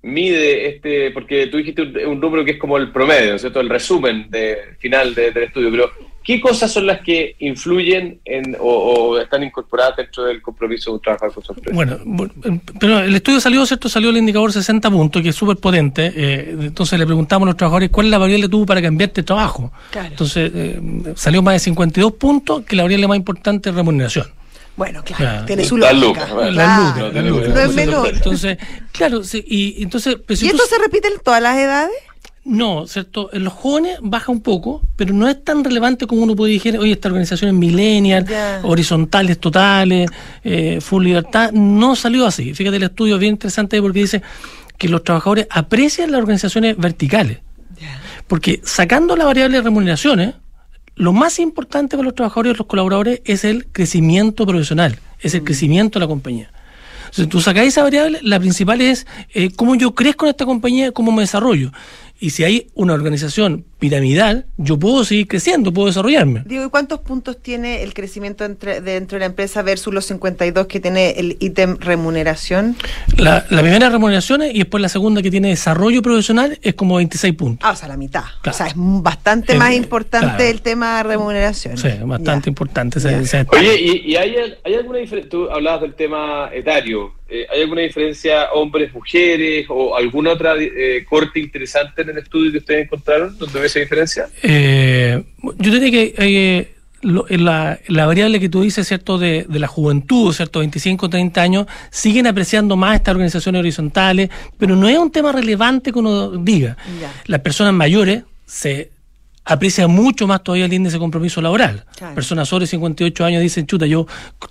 mide 0.01 0.67
este, 0.69 1.11
porque 1.11 1.47
tú 1.47 1.57
dijiste 1.57 1.81
un, 1.83 1.95
un 2.07 2.19
número 2.19 2.43
que 2.43 2.51
es 2.51 2.57
como 2.57 2.77
el 2.77 2.91
promedio, 2.91 3.29
¿no 3.29 3.35
es 3.35 3.41
¿cierto? 3.41 3.59
El 3.59 3.69
resumen 3.69 4.27
de, 4.29 4.57
final 4.79 5.13
de- 5.13 5.31
del 5.31 5.43
estudio, 5.43 5.69
pero 5.71 5.91
¿qué 6.23 6.39
cosas 6.41 6.71
son 6.71 6.85
las 6.87 7.01
que 7.01 7.35
influyen 7.39 8.19
en, 8.25 8.55
o, 8.59 8.65
o 8.67 9.19
están 9.19 9.43
incorporadas 9.43 9.97
dentro 9.97 10.23
del 10.23 10.41
compromiso 10.41 10.91
de 10.91 10.95
un 10.95 11.01
trabajador 11.01 11.33
con 11.35 11.43
su 11.43 11.53
empresa? 11.53 11.75
Bueno, 11.75 11.97
eh, 12.45 12.59
pero 12.79 12.99
el 12.99 13.13
estudio 13.15 13.39
salió, 13.39 13.65
¿cierto? 13.65 13.89
Salió 13.89 14.09
el 14.09 14.17
indicador 14.17 14.51
60 14.53 14.89
puntos, 14.89 15.21
que 15.21 15.29
es 15.29 15.35
súper 15.35 15.57
potente. 15.57 16.11
eh, 16.15 16.55
entonces 16.61 16.97
le 16.97 17.05
preguntamos 17.05 17.45
a 17.45 17.49
los 17.51 17.57
trabajadores 17.57 17.89
cuál 17.89 18.07
es 18.07 18.11
la 18.11 18.17
variable 18.17 18.45
que 18.45 18.49
tuvo 18.51 18.65
para 18.65 18.81
cambiarte 18.81 19.21
de 19.21 19.25
trabajo. 19.25 19.71
Claro. 19.91 20.07
Entonces 20.09 20.51
eh, 20.55 20.79
salió 21.15 21.41
más 21.41 21.53
de 21.55 21.59
52 21.59 22.13
puntos, 22.13 22.63
que 22.63 22.75
la 22.75 22.83
variable 22.83 23.07
más 23.07 23.17
importante 23.17 23.69
es 23.69 23.75
remuneración. 23.75 24.27
Bueno, 24.77 25.03
claro, 25.03 25.17
Claro. 25.23 25.45
tiene 25.45 25.65
su 25.65 25.75
Las 25.77 25.93
lógica. 25.93 26.27
lucas, 26.29 26.51
Claro. 26.53 27.11
No 27.11 27.19
es 27.19 27.47
Entonces, 27.47 27.75
menor. 27.75 28.07
Entonces, 28.13 28.57
claro, 28.93 29.23
sí, 29.23 29.43
y 29.45 29.83
entonces... 29.83 30.17
si 30.29 30.45
¿Y 30.45 30.49
tú- 30.51 30.55
esto 30.55 30.67
se 30.69 30.77
repite 30.81 31.07
en 31.09 31.19
todas 31.21 31.41
las 31.41 31.57
edades? 31.57 31.91
No, 32.45 32.87
¿cierto? 32.87 33.29
En 33.33 33.43
los 33.43 33.51
jóvenes 33.53 33.97
baja 34.01 34.31
un 34.31 34.39
poco, 34.39 34.81
pero 34.95 35.13
no 35.13 35.27
es 35.27 35.43
tan 35.43 35.65
relevante 35.65 36.07
como 36.07 36.21
uno 36.23 36.33
puede 36.33 36.53
decir, 36.53 36.77
oye, 36.77 36.93
esta 36.93 37.09
organización 37.09 37.49
es 37.49 37.55
millennial, 37.57 38.25
horizontales 38.63 39.37
totales, 39.39 40.09
eh, 40.45 40.79
full 40.79 41.03
libertad. 41.03 41.51
No 41.51 41.95
salió 41.97 42.25
así. 42.25 42.53
Fíjate, 42.53 42.77
el 42.77 42.83
estudio 42.83 43.15
es 43.15 43.19
bien 43.19 43.33
interesante 43.33 43.81
porque 43.81 43.99
dice 43.99 44.21
que 44.77 44.87
los 44.87 45.03
trabajadores 45.03 45.47
aprecian 45.49 46.11
las 46.11 46.19
organizaciones 46.21 46.77
verticales. 46.77 47.39
Porque 48.27 48.61
sacando 48.63 49.15
la 49.17 49.25
variable 49.25 49.57
de 49.57 49.63
remuneraciones, 49.63 50.35
lo 50.97 51.13
más 51.13 51.39
importante 51.39 51.95
para 51.95 52.05
los 52.05 52.15
trabajadores 52.15 52.55
y 52.55 52.57
los 52.57 52.67
colaboradores 52.67 53.21
es 53.23 53.43
el 53.43 53.67
crecimiento 53.67 54.45
profesional, 54.45 54.99
es 55.19 55.33
el 55.35 55.43
crecimiento 55.43 55.99
de 55.99 56.05
la 56.05 56.07
compañía. 56.07 56.51
Si 57.11 57.25
tú 57.27 57.39
sacas 57.39 57.65
esa 57.65 57.83
variable, 57.83 58.19
la 58.21 58.39
principal 58.39 58.81
es 58.81 59.07
eh, 59.33 59.49
cómo 59.55 59.75
yo 59.75 59.95
crezco 59.95 60.25
en 60.25 60.31
esta 60.31 60.45
compañía, 60.45 60.91
cómo 60.91 61.11
me 61.11 61.21
desarrollo. 61.21 61.71
Y 62.19 62.31
si 62.31 62.43
hay 62.43 62.67
una 62.73 62.93
organización 62.93 63.65
piramidal, 63.79 64.47
yo 64.57 64.79
puedo 64.79 65.05
seguir 65.05 65.27
creciendo, 65.27 65.71
puedo 65.71 65.87
desarrollarme. 65.87 66.41
Digo, 66.47 66.65
¿y 66.65 66.69
cuántos 66.69 66.99
puntos 67.01 67.37
tiene 67.41 67.83
el 67.83 67.93
crecimiento 67.93 68.43
entre, 68.43 68.81
dentro 68.81 69.17
de 69.17 69.19
la 69.19 69.25
empresa 69.27 69.61
versus 69.61 69.93
los 69.93 70.05
52 70.05 70.65
que 70.65 70.79
tiene 70.79 71.11
el 71.11 71.37
ítem 71.39 71.77
remuneración? 71.79 72.75
La, 73.17 73.45
la 73.51 73.61
primera 73.61 73.89
remuneraciones 73.89 74.53
y 74.55 74.59
después 74.59 74.81
la 74.81 74.89
segunda 74.89 75.21
que 75.21 75.29
tiene 75.29 75.49
desarrollo 75.49 76.01
profesional 76.01 76.57
es 76.63 76.73
como 76.73 76.95
26 76.95 77.35
puntos. 77.35 77.67
Ah, 77.69 77.73
o 77.73 77.75
sea, 77.75 77.87
la 77.87 77.97
mitad. 77.97 78.23
Claro. 78.41 78.55
O 78.55 78.57
sea, 78.57 78.67
es 78.67 78.73
bastante 78.75 79.53
Eh, 79.53 79.57
más 79.57 79.73
importante 79.73 80.27
claro. 80.37 80.43
el 80.43 80.61
tema 80.61 80.97
de 80.97 81.03
remuneración. 81.03 81.77
Sí, 81.77 81.89
bastante 82.03 82.45
Ya. 82.45 82.49
importante. 82.49 82.97
ese- 82.99 83.45
Oye, 83.49 83.79
¿y, 83.79 84.11
y 84.11 84.15
hay, 84.15 84.35
hay 84.63 84.73
alguna 84.73 84.97
diferencia? 84.99 85.29
Tú 85.29 85.49
hablabas 85.51 85.81
del 85.81 85.93
tema 85.93 86.49
etario. 86.53 87.13
Eh, 87.29 87.45
¿Hay 87.51 87.61
alguna 87.61 87.81
diferencia 87.81 88.51
hombres, 88.53 88.93
mujeres 88.93 89.65
o 89.69 89.95
alguna 89.97 90.31
otra 90.31 90.55
eh, 90.57 91.03
corte 91.09 91.39
interesante 91.39 92.01
en 92.01 92.09
el 92.09 92.19
estudio 92.19 92.51
que 92.53 92.57
ustedes 92.59 92.85
encontraron 92.85 93.37
donde 93.37 93.59
ve 93.59 93.65
esa 93.65 93.79
diferencia? 93.79 94.27
Eh, 94.43 95.23
yo 95.57 95.71
diría 95.71 95.91
que 95.91 96.15
eh, 96.17 96.73
lo- 97.01 97.25
la, 97.29 97.79
la 97.87 98.05
variable 98.05 98.39
que 98.39 98.47
tú 98.49 98.61
dices, 98.61 98.87
¿cierto?, 98.87 99.17
de, 99.17 99.45
de 99.47 99.59
la 99.59 99.67
juventud, 99.67 100.33
¿cierto?, 100.33 100.59
25, 100.59 101.09
30 101.09 101.41
años, 101.41 101.67
siguen 101.89 102.27
apreciando 102.27 102.75
más 102.77 102.95
estas 102.95 103.11
organizaciones 103.13 103.59
horizontales, 103.59 104.29
pero 104.57 104.75
no 104.75 104.87
es 104.87 104.97
un 104.97 105.11
tema 105.11 105.31
relevante 105.33 105.91
que 105.91 105.99
uno 105.99 106.31
diga. 106.31 106.77
Ya. 107.01 107.13
Las 107.25 107.41
personas 107.41 107.73
mayores 107.73 108.23
se 108.45 108.91
aprecia 109.47 109.87
mucho 109.87 110.27
más 110.27 110.43
todavía 110.43 110.65
el 110.65 110.73
índice 110.73 110.95
de 110.95 110.99
compromiso 110.99 111.41
laboral. 111.41 111.85
Claro. 111.95 112.15
Personas 112.15 112.49
sobre 112.49 112.67
58 112.67 113.25
años 113.25 113.41
dicen, 113.41 113.65
chuta, 113.65 113.85
yo 113.85 114.05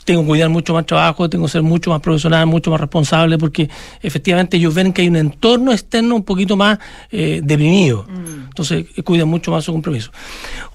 tengo 0.05 0.23
que 0.23 0.29
cuidar 0.29 0.49
mucho 0.49 0.73
más 0.73 0.87
trabajo, 0.87 1.29
tengo 1.29 1.45
que 1.45 1.53
ser 1.53 1.63
mucho 1.63 1.91
más 1.91 2.01
profesional, 2.01 2.47
mucho 2.47 2.71
más 2.71 2.81
responsable, 2.81 3.37
porque 3.37 3.69
efectivamente 4.03 4.57
ellos 4.57 4.75
ven 4.75 4.93
que 4.93 5.03
hay 5.03 5.09
un 5.09 5.17
entorno 5.17 5.73
externo 5.73 6.17
un 6.17 6.25
poquito 6.25 6.57
más 6.57 6.79
eh, 7.11 7.41
deprimido. 7.45 8.07
Entonces, 8.09 8.87
eh, 8.97 9.03
cuidan 9.03 9.29
mucho 9.29 9.51
más 9.51 9.65
su 9.65 9.73
compromiso. 9.73 10.11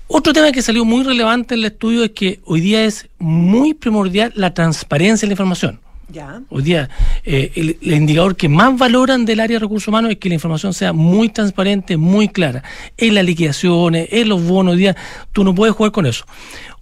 Otro 0.08 0.34
tema 0.34 0.52
que 0.52 0.62
salió 0.62 0.86
muy 0.86 1.04
relevante 1.04 1.56
en 1.56 1.62
el 1.62 1.66
estudio 1.66 2.04
es 2.04 2.12
que 2.12 2.42
hoy 2.46 2.62
día 2.62 2.84
es 2.84 3.10
muy 3.18 3.74
primordial 3.74 4.32
la 4.36 4.54
transparencia 4.54 5.26
en 5.26 5.30
la 5.30 5.34
información. 5.34 5.80
Ya. 6.12 6.41
Hoy 6.50 6.63
día, 6.63 6.89
eh, 7.24 7.52
el, 7.56 7.78
el 7.82 7.93
indicador 7.93 8.36
que 8.36 8.50
más 8.50 8.78
valoran 8.78 9.26
del 9.26 9.39
área 9.39 9.56
de 9.56 9.60
recursos 9.60 9.88
humanos 9.88 10.12
es 10.12 10.17
que 10.17 10.30
la 10.30 10.36
información 10.36 10.74
sea 10.74 10.93
muy 10.93 11.30
transparente, 11.30 11.97
muy 11.97 12.28
clara. 12.28 12.63
En 12.97 13.15
las 13.15 13.26
liquidaciones, 13.26 14.08
en 14.12 14.30
los 14.30 14.43
bonos, 14.43 14.74
hoy 14.74 14.80
día 14.80 14.95
tú 15.32 15.43
no 15.43 15.54
puedes 15.56 15.76
jugar 15.76 15.91
con 15.91 16.06
eso. 16.06 16.26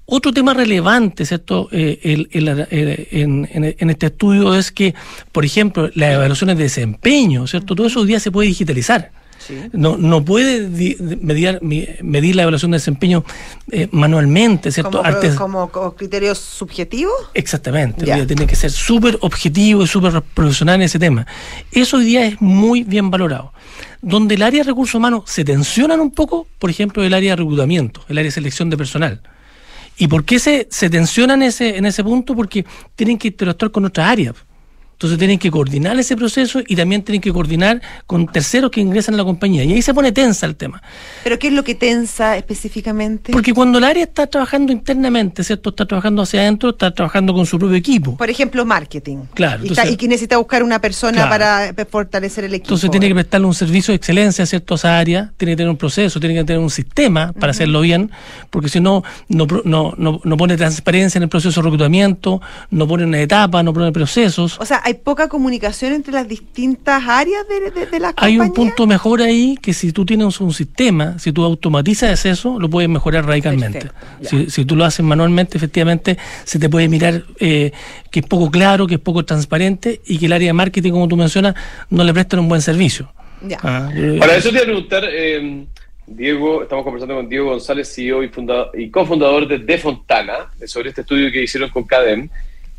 Otro 0.05 0.31
tema 0.33 0.55
relevante, 0.55 1.23
¿cierto?, 1.25 1.69
Eh, 1.71 1.99
el- 2.01 2.29
el- 2.31 2.45
la- 2.45 2.67
eh, 2.71 3.07
en 3.11 3.89
este 3.91 4.07
estudio 4.07 4.55
es 4.55 4.71
que, 4.71 4.95
por 5.31 5.45
ejemplo, 5.45 5.89
las 5.93 6.13
evaluaciones 6.15 6.57
de 6.57 6.63
desempeño, 6.63 7.45
¿cierto?, 7.45 7.75
todo 7.75 7.85
eso 7.85 7.99
hoy 7.99 8.07
día 8.07 8.19
se 8.19 8.31
puede 8.31 8.47
digitalizar. 8.47 9.11
No, 9.73 9.97
no 9.97 10.23
puede 10.23 10.69
di- 10.69 10.97
medir, 11.21 11.59
medir 12.01 12.35
la 12.35 12.43
evaluación 12.43 12.71
de 12.71 12.75
desempeño 12.77 13.23
eh, 13.71 13.88
manualmente, 13.91 14.71
¿cierto? 14.71 14.97
Como, 14.97 15.03
Artes- 15.09 15.35
como, 15.35 15.95
criterios 15.95 16.38
subjetivos. 16.38 17.13
Exactamente, 17.33 18.05
Ya. 18.05 18.25
tiene 18.25 18.47
que 18.47 18.55
ser 18.55 18.71
súper 18.71 19.17
objetivo 19.21 19.83
y 19.83 19.88
súper 19.88 20.21
profesional 20.21 20.75
en 20.75 20.81
ese 20.83 20.99
tema. 20.99 21.25
Eso 21.71 21.97
hoy 21.97 22.05
día 22.05 22.25
es 22.25 22.41
muy 22.41 22.83
bien 22.83 23.09
valorado. 23.12 23.53
Donde 24.01 24.35
el 24.35 24.43
área 24.43 24.63
de 24.63 24.69
recursos 24.69 24.95
humanos 24.95 25.23
se 25.25 25.43
tensionan 25.43 25.99
un 25.99 26.12
poco, 26.12 26.47
por 26.57 26.69
ejemplo, 26.69 27.03
el 27.03 27.13
área 27.13 27.31
de 27.31 27.35
reclutamiento, 27.38 28.01
el 28.07 28.17
área 28.17 28.27
de 28.29 28.31
selección 28.31 28.69
de 28.69 28.77
personal. 28.77 29.21
¿Y 29.97 30.07
por 30.07 30.23
qué 30.23 30.39
se, 30.39 30.67
se 30.71 30.89
tensionan 30.89 31.43
ese, 31.43 31.75
en 31.77 31.85
ese 31.85 32.03
punto? 32.03 32.33
Porque 32.33 32.65
tienen 32.95 33.17
que 33.17 33.27
interactuar 33.27 33.71
con 33.71 33.83
otras 33.83 34.07
áreas. 34.07 34.35
Entonces 34.99 35.17
tienen 35.17 35.39
que 35.39 35.49
coordinar 35.49 35.97
ese 35.97 36.17
proceso 36.17 36.59
y 36.67 36.75
también 36.75 37.03
tienen 37.03 37.21
que 37.21 37.31
coordinar 37.31 37.81
con 38.05 38.27
terceros 38.27 38.69
que 38.69 38.81
ingresan 38.81 39.13
a 39.15 39.19
la 39.19 39.23
compañía. 39.23 39.63
Y 39.63 39.71
ahí 39.71 39.81
se 39.81 39.93
pone 39.93 40.12
tensa 40.12 40.45
el 40.45 40.57
tema. 40.57 40.81
¿Pero 41.23 41.39
qué 41.39 41.47
es 41.47 41.53
lo 41.53 41.63
que 41.63 41.73
tensa 41.73 42.35
específicamente? 42.35 43.31
Porque 43.31 43.53
cuando 43.53 43.77
el 43.77 43.85
área 43.85 44.03
está 44.03 44.27
trabajando 44.27 44.73
internamente, 44.73 45.41
¿cierto? 45.45 45.69
Está 45.69 45.85
trabajando 45.85 46.21
hacia 46.23 46.41
adentro, 46.41 46.71
está 46.71 46.91
trabajando 46.93 47.33
con 47.33 47.45
su 47.45 47.57
propio 47.57 47.77
equipo. 47.77 48.17
Por 48.17 48.29
ejemplo, 48.29 48.65
marketing. 48.65 49.19
Claro, 49.33 49.63
Y, 49.65 49.69
está- 49.69 49.88
y 49.89 49.95
que 49.95 50.05
necesita 50.09 50.35
buscar 50.38 50.63
una 50.63 50.81
persona 50.81 51.13
Claro. 51.13 51.29
para 51.29 51.67
eh, 51.69 51.85
fortalecer 51.89 52.43
el 52.43 52.53
equipo. 52.55 52.67
Entonces 52.67 52.91
tiene 52.91 53.07
que 53.07 53.13
prestarle 53.13 53.47
un 53.47 53.53
servicio 53.53 53.93
de 53.93 53.95
excelencia 53.95 54.43
a 54.43 54.47
ciertas 54.47 54.83
áreas, 54.83 55.29
tiene 55.38 55.53
que 55.53 55.57
tener 55.57 55.69
un 55.69 55.77
proceso, 55.77 56.19
tiene 56.19 56.35
que 56.35 56.43
tener 56.43 56.62
un 56.62 56.69
sistema 56.69 57.31
para 57.31 57.51
hacerlo 57.51 57.79
bien, 57.79 58.12
porque 58.49 58.67
si 58.67 58.81
no, 58.81 59.03
no, 59.29 59.47
no, 59.63 59.93
no 60.21 60.35
pone 60.38 60.57
transparencia 60.57 61.19
en 61.19 61.23
el 61.23 61.29
proceso 61.29 61.62
de 61.62 61.63
reclutamiento, 61.63 62.41
no 62.69 62.85
pone 62.85 63.05
una 63.05 63.21
etapa, 63.21 63.63
no 63.63 63.73
pone 63.73 63.93
procesos. 63.93 64.59
O 64.59 64.65
sea, 64.65 64.81
hay 64.89 64.95
poca 64.95 65.30
comunicación 65.30 65.93
entre 65.93 66.13
las 66.13 66.28
distintas 66.28 67.04
áreas 67.08 67.47
de, 67.47 67.69
de, 67.71 67.86
de 67.86 67.99
las 67.99 68.13
Hay 68.17 68.39
un 68.39 68.52
punto 68.54 68.88
mejor 68.88 69.21
ahí 69.21 69.56
que 69.62 69.71
si 69.71 69.91
tú 69.91 70.04
tienes 70.04 70.41
un 70.41 70.52
sistema, 70.52 71.19
si 71.19 71.32
tú 71.32 71.43
automatizas 71.43 72.25
eso, 72.25 72.60
lo 72.60 72.69
puedes 72.71 72.89
mejorar 72.89 73.25
radicalmente. 73.25 73.91
Si, 74.21 74.49
si 74.49 74.65
tú 74.65 74.75
lo 74.75 74.86
haces 74.86 75.06
manualmente, 75.06 75.58
efectivamente, 75.58 76.17
se 76.43 76.58
te 76.58 76.69
puede 76.69 76.89
mirar 76.89 77.23
eh, 77.39 77.71
que 78.10 78.21
es 78.21 78.25
poco 78.25 78.49
claro, 78.49 78.88
que 78.88 78.95
es 78.95 78.99
poco 78.99 79.23
transparente 79.23 80.02
y 80.08 80.17
que 80.17 80.25
el 80.25 80.34
área 80.34 80.47
de 80.47 80.54
marketing, 80.54 80.91
como 80.91 81.08
tú 81.08 81.15
mencionas, 81.15 81.54
no 81.91 82.04
le 82.04 82.12
prestan 82.12 82.39
un 82.39 82.49
buen 82.49 82.62
servicio. 82.62 83.13
Ya. 83.41 83.60
Ah, 83.62 83.91
eh, 83.95 84.17
Para 84.19 84.36
eso 84.36 84.49
te 84.49 84.56
iba 84.56 84.63
a 84.63 84.65
preguntar, 84.65 85.04
eh, 85.08 85.65
Diego, 86.08 86.63
estamos 86.63 86.84
conversando 86.84 87.13
con 87.13 87.30
Diego 87.30 87.52
González, 87.52 87.93
CEO 87.93 88.23
y, 88.23 88.30
fundador, 88.30 88.71
y 88.73 88.89
cofundador 88.89 89.47
de 89.47 89.60
De 89.60 89.78
Fontana, 89.78 90.49
sobre 90.65 90.89
este 90.89 91.02
estudio 91.02 91.32
que 91.32 91.43
hicieron 91.43 91.69
con 91.69 91.84
CADEM. 91.84 92.28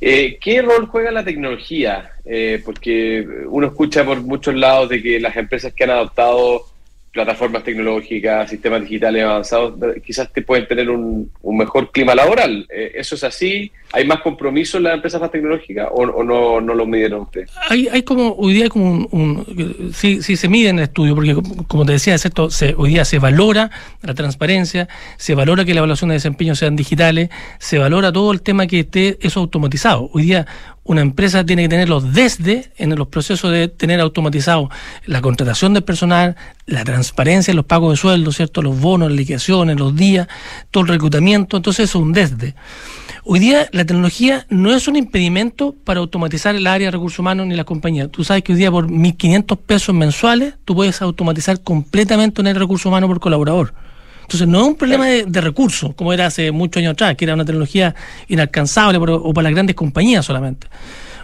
Eh, 0.01 0.39
¿Qué 0.41 0.63
rol 0.63 0.87
juega 0.87 1.11
la 1.11 1.25
tecnología? 1.25 2.13
Eh, 2.25 2.63
porque 2.65 3.27
uno 3.47 3.67
escucha 3.67 4.05
por 4.05 4.23
muchos 4.23 4.55
lados 4.55 4.89
de 4.89 5.03
que 5.03 5.21
las 5.21 5.37
empresas 5.37 5.75
que 5.75 5.85
han 5.85 5.91
adoptado 5.91 6.65
plataformas 7.13 7.65
tecnológicas, 7.65 8.49
sistemas 8.49 8.83
digitales 8.83 9.25
avanzados, 9.25 9.75
quizás 10.05 10.33
te 10.33 10.43
pueden 10.43 10.69
tener 10.69 10.89
un, 10.91 11.31
un 11.43 11.57
mejor 11.57 11.91
clima 11.91 12.15
laboral. 12.15 12.67
Eh, 12.73 12.93
¿Eso 12.95 13.17
es 13.17 13.25
así? 13.25 13.73
¿Hay 13.93 14.07
más 14.07 14.21
compromiso 14.21 14.77
en 14.77 14.85
las 14.85 14.95
empresas 14.95 15.21
más 15.21 15.33
tecnológicas 15.33 15.89
o, 15.91 16.03
o 16.03 16.23
no, 16.23 16.61
no 16.61 16.73
lo 16.75 16.87
midieron 16.87 17.23
ustedes? 17.23 17.51
Hay, 17.69 17.89
hay 17.89 18.05
como, 18.05 18.35
hoy 18.39 18.53
día 18.53 18.65
hay 18.65 18.69
como 18.71 18.91
un, 18.93 19.09
un- 19.11 19.93
sí, 19.93 20.23
sí 20.23 20.37
se 20.37 20.49
mide 20.49 20.69
en 20.69 20.79
el 20.79 20.85
estudio, 20.85 21.17
porque 21.17 21.35
como 21.67 21.85
te 21.85 21.93
decía, 21.93 22.17
¿cierto? 22.17 22.49
Se, 22.51 22.75
hoy 22.79 22.91
día 22.91 23.05
se 23.05 23.19
valora 23.19 23.71
la 24.03 24.15
transparencia, 24.15 24.89
se 25.17 25.35
valora 25.35 25.65
que 25.65 25.75
la 25.75 25.81
evaluación 25.81 26.11
de 26.11 26.15
desempeño 26.15 26.55
sean 26.55 26.77
digitales, 26.77 27.29
se 27.59 27.79
valora 27.79 28.13
todo 28.13 28.31
el 28.31 28.43
tema 28.43 28.69
que 28.69 28.81
esté 28.81 29.19
eso 29.21 29.41
automatizado. 29.41 30.09
Hoy 30.13 30.23
día 30.23 30.47
una 30.91 31.03
empresa 31.03 31.47
tiene 31.47 31.63
que 31.63 31.69
tenerlo 31.69 32.01
desde 32.01 32.73
en 32.77 32.93
los 32.97 33.07
procesos 33.07 33.53
de 33.53 33.69
tener 33.69 34.01
automatizado 34.01 34.71
la 35.07 35.21
contratación 35.23 35.73
del 35.73 35.85
personal, 35.85 36.35
la 36.67 36.83
transparencia 36.83 37.53
en 37.53 37.59
los 37.59 37.65
pagos 37.65 37.93
de 37.93 37.97
sueldo, 37.97 38.33
¿cierto? 38.33 38.61
Los 38.61 38.81
bonos, 38.81 39.09
las 39.09 39.17
liquidaciones, 39.17 39.79
los 39.79 39.95
días, 39.95 40.27
todo 40.73 40.83
el 40.83 40.89
reclutamiento, 40.89 41.57
entonces 41.57 41.89
eso 41.89 41.99
es 41.99 42.05
un 42.05 42.13
desde. 42.13 42.57
Hoy 43.23 43.39
día 43.39 43.69
la 43.71 43.85
tecnología 43.85 44.47
no 44.49 44.75
es 44.75 44.89
un 44.89 44.97
impedimento 44.97 45.77
para 45.85 46.01
automatizar 46.01 46.57
el 46.57 46.67
área 46.67 46.89
de 46.89 46.91
recursos 46.91 47.21
humanos 47.21 47.47
ni 47.47 47.55
la 47.55 47.63
compañía. 47.63 48.09
Tú 48.09 48.25
sabes 48.25 48.43
que 48.43 48.53
hoy 48.53 48.59
día 48.59 48.73
por 48.73 48.89
1.500 48.89 49.59
pesos 49.59 49.95
mensuales 49.95 50.55
tú 50.65 50.75
puedes 50.75 51.01
automatizar 51.03 51.61
completamente 51.61 52.41
un 52.41 52.49
área 52.49 52.55
de 52.55 52.65
recursos 52.65 52.87
humanos 52.87 53.07
por 53.07 53.21
colaborador. 53.21 53.75
Entonces 54.31 54.47
no 54.47 54.61
es 54.61 54.67
un 54.69 54.75
problema 54.77 55.07
de, 55.09 55.25
de 55.25 55.41
recursos, 55.41 55.93
como 55.97 56.13
era 56.13 56.27
hace 56.27 56.53
muchos 56.53 56.81
años 56.81 56.93
atrás, 56.93 57.17
que 57.17 57.25
era 57.25 57.35
una 57.35 57.45
tecnología 57.45 57.97
inalcanzable 58.29 58.97
por- 59.01 59.11
o 59.11 59.35
para 59.35 59.43
las 59.49 59.53
grandes 59.55 59.75
compañías 59.75 60.25
solamente. 60.25 60.69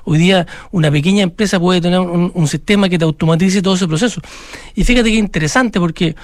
Hoy 0.03 0.19
día 0.19 0.45
una 0.73 0.91
pequeña 0.91 1.23
empresa 1.23 1.61
puede 1.61 1.81
tener 1.81 2.01
un, 2.01 2.33
un 2.35 2.49
sistema 2.49 2.89
que 2.89 2.99
te 2.99 3.05
automatice 3.05 3.63
todo 3.63 3.77
ese 3.77 3.87
proceso. 3.87 4.21
Y 4.75 4.83
fíjate 4.83 5.09
que 5.11 5.15
es 5.19 5.21
interesante 5.21 5.79
porque 5.79 6.17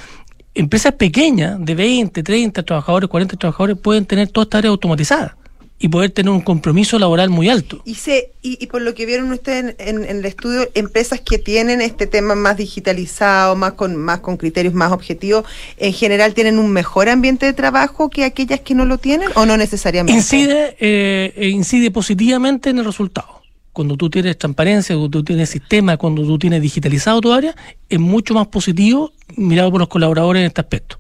empresas 0.54 0.94
pequeñas 0.94 1.64
de 1.64 1.72
20, 1.76 2.20
30 2.20 2.64
trabajadores, 2.64 3.08
40 3.08 3.36
trabajadores 3.36 3.78
pueden 3.78 4.04
tener 4.04 4.26
toda 4.30 4.42
esta 4.42 4.58
área 4.58 4.70
automatizada 4.72 5.36
y 5.84 5.88
poder 5.88 6.10
tener 6.12 6.30
un 6.30 6.40
compromiso 6.40 6.98
laboral 6.98 7.28
muy 7.28 7.48
alto. 7.48 7.82
Y, 7.84 7.96
se, 7.96 8.30
y, 8.40 8.56
y 8.62 8.68
por 8.68 8.80
lo 8.82 8.94
que 8.94 9.04
vieron 9.04 9.32
ustedes 9.32 9.74
en, 9.78 9.98
en- 9.98 10.04
en 10.08 10.16
el 10.18 10.24
estudio, 10.24 10.68
empresas 10.74 11.20
que 11.20 11.38
tienen 11.38 11.80
este 11.80 12.06
tema 12.06 12.34
más 12.36 12.56
digitalizado, 12.56 13.56
más 13.56 13.72
con, 13.72 13.96
más 13.96 14.20
con 14.20 14.36
criterios 14.36 14.74
más 14.74 14.92
objetivos, 14.92 15.44
en 15.76 15.92
general 15.92 16.34
tienen 16.34 16.58
un 16.58 16.70
mejor 16.72 17.08
ambiente 17.08 17.46
de 17.46 17.52
trabajo 17.52 18.08
que 18.10 18.24
aquellas 18.24 18.60
que 18.60 18.74
no 18.74 18.84
lo 18.86 18.98
tienen 18.98 19.28
o 19.34 19.44
no 19.44 19.56
necesariamente. 19.56 20.16
Incide, 20.16 20.76
eh, 20.78 21.32
eh, 21.36 21.48
incide 21.48 21.90
positivamente 21.90 22.70
en 22.70 22.78
el 22.78 22.84
resultado. 22.84 23.42
Cuando 23.72 23.96
tú 23.96 24.08
tienes 24.08 24.38
transparencia, 24.38 24.94
cuando 24.94 25.10
tú 25.10 25.24
tienes 25.24 25.48
sistema, 25.50 25.96
cuando 25.96 26.22
tú 26.22 26.38
tienes 26.38 26.62
digitalizado 26.62 27.20
tu 27.20 27.32
área, 27.32 27.56
es 27.88 27.98
mucho 27.98 28.34
más 28.34 28.46
positivo 28.46 29.12
mirado 29.34 29.70
por 29.72 29.80
los 29.80 29.88
colaboradores 29.88 30.40
en 30.42 30.46
este 30.46 30.60
aspecto. 30.60 30.98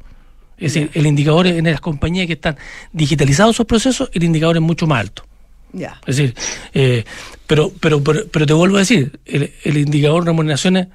Es 0.58 0.74
decir, 0.74 0.90
el 0.94 1.06
indicador 1.06 1.46
en 1.46 1.64
las 1.64 1.80
compañías 1.80 2.26
que 2.26 2.34
están 2.34 2.56
digitalizados 2.92 3.56
esos 3.56 3.66
procesos, 3.66 4.10
el 4.12 4.22
indicador 4.24 4.56
es 4.56 4.62
mucho 4.62 4.86
más 4.86 5.00
alto. 5.00 5.24
Ya. 5.72 6.00
Es 6.06 6.16
decir, 6.16 6.34
eh, 6.74 7.04
pero, 7.46 7.72
pero, 7.80 8.02
pero, 8.02 8.26
pero 8.30 8.46
te 8.46 8.52
vuelvo 8.52 8.76
a 8.76 8.80
decir, 8.80 9.18
el, 9.24 9.52
el 9.64 9.76
indicador 9.78 10.22
de 10.24 10.30
remuneraciones 10.30 10.88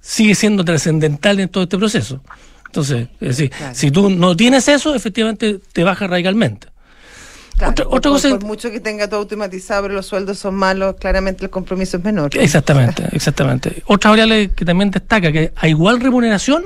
sigue 0.00 0.34
siendo 0.34 0.64
trascendental 0.64 1.40
en 1.40 1.48
todo 1.48 1.64
este 1.64 1.78
proceso. 1.78 2.22
Entonces, 2.66 3.08
es 3.20 3.28
decir, 3.28 3.50
Claro. 3.50 3.74
si 3.74 3.90
tú 3.90 4.10
no 4.10 4.36
tienes 4.36 4.66
eso, 4.68 4.94
efectivamente 4.94 5.60
te 5.72 5.84
baja 5.84 6.06
radicalmente. 6.08 6.66
Claro, 7.56 7.70
Otra- 7.70 7.84
por, 7.84 7.98
otra 7.98 8.10
por- 8.10 8.20
cosa- 8.20 8.28
por 8.38 8.44
mucho 8.44 8.70
que 8.72 8.80
tenga 8.80 9.08
todo 9.08 9.20
automatizado, 9.20 9.82
pero 9.82 9.94
los 9.94 10.06
sueldos 10.06 10.38
son 10.40 10.56
malos, 10.56 10.96
claramente 10.98 11.44
el 11.44 11.50
compromiso 11.50 11.98
es 11.98 12.04
menor. 12.04 12.36
Exactamente, 12.36 13.04
exactamente. 13.12 13.84
Otra 13.86 14.10
variable 14.10 14.50
que 14.50 14.64
también 14.64 14.90
destaca 14.90 15.30
que 15.30 15.52
a 15.54 15.68
igual 15.68 16.00
remuneración, 16.00 16.64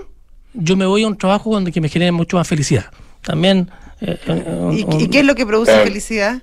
yo 0.55 0.77
me 0.77 0.87
voy 0.87 1.03
a 1.05 1.07
un 1.07 1.17
trabajo 1.17 1.51
donde 1.53 1.73
que 1.73 1.81
me 1.81 1.89
genere 1.89 2.13
mucho 2.13 2.37
más 2.37 2.47
felicidad. 2.49 2.87
También. 3.23 3.69
eh, 4.01 4.17
un- 4.29 4.73
¿Y, 4.79 4.85
un- 4.85 5.01
y 5.01 5.09
qué 5.09 5.21
es 5.21 5.25
lo 5.25 5.35
que 5.35 5.45
produce 5.45 5.73
Claro. 5.73 5.87
felicidad? 5.87 6.41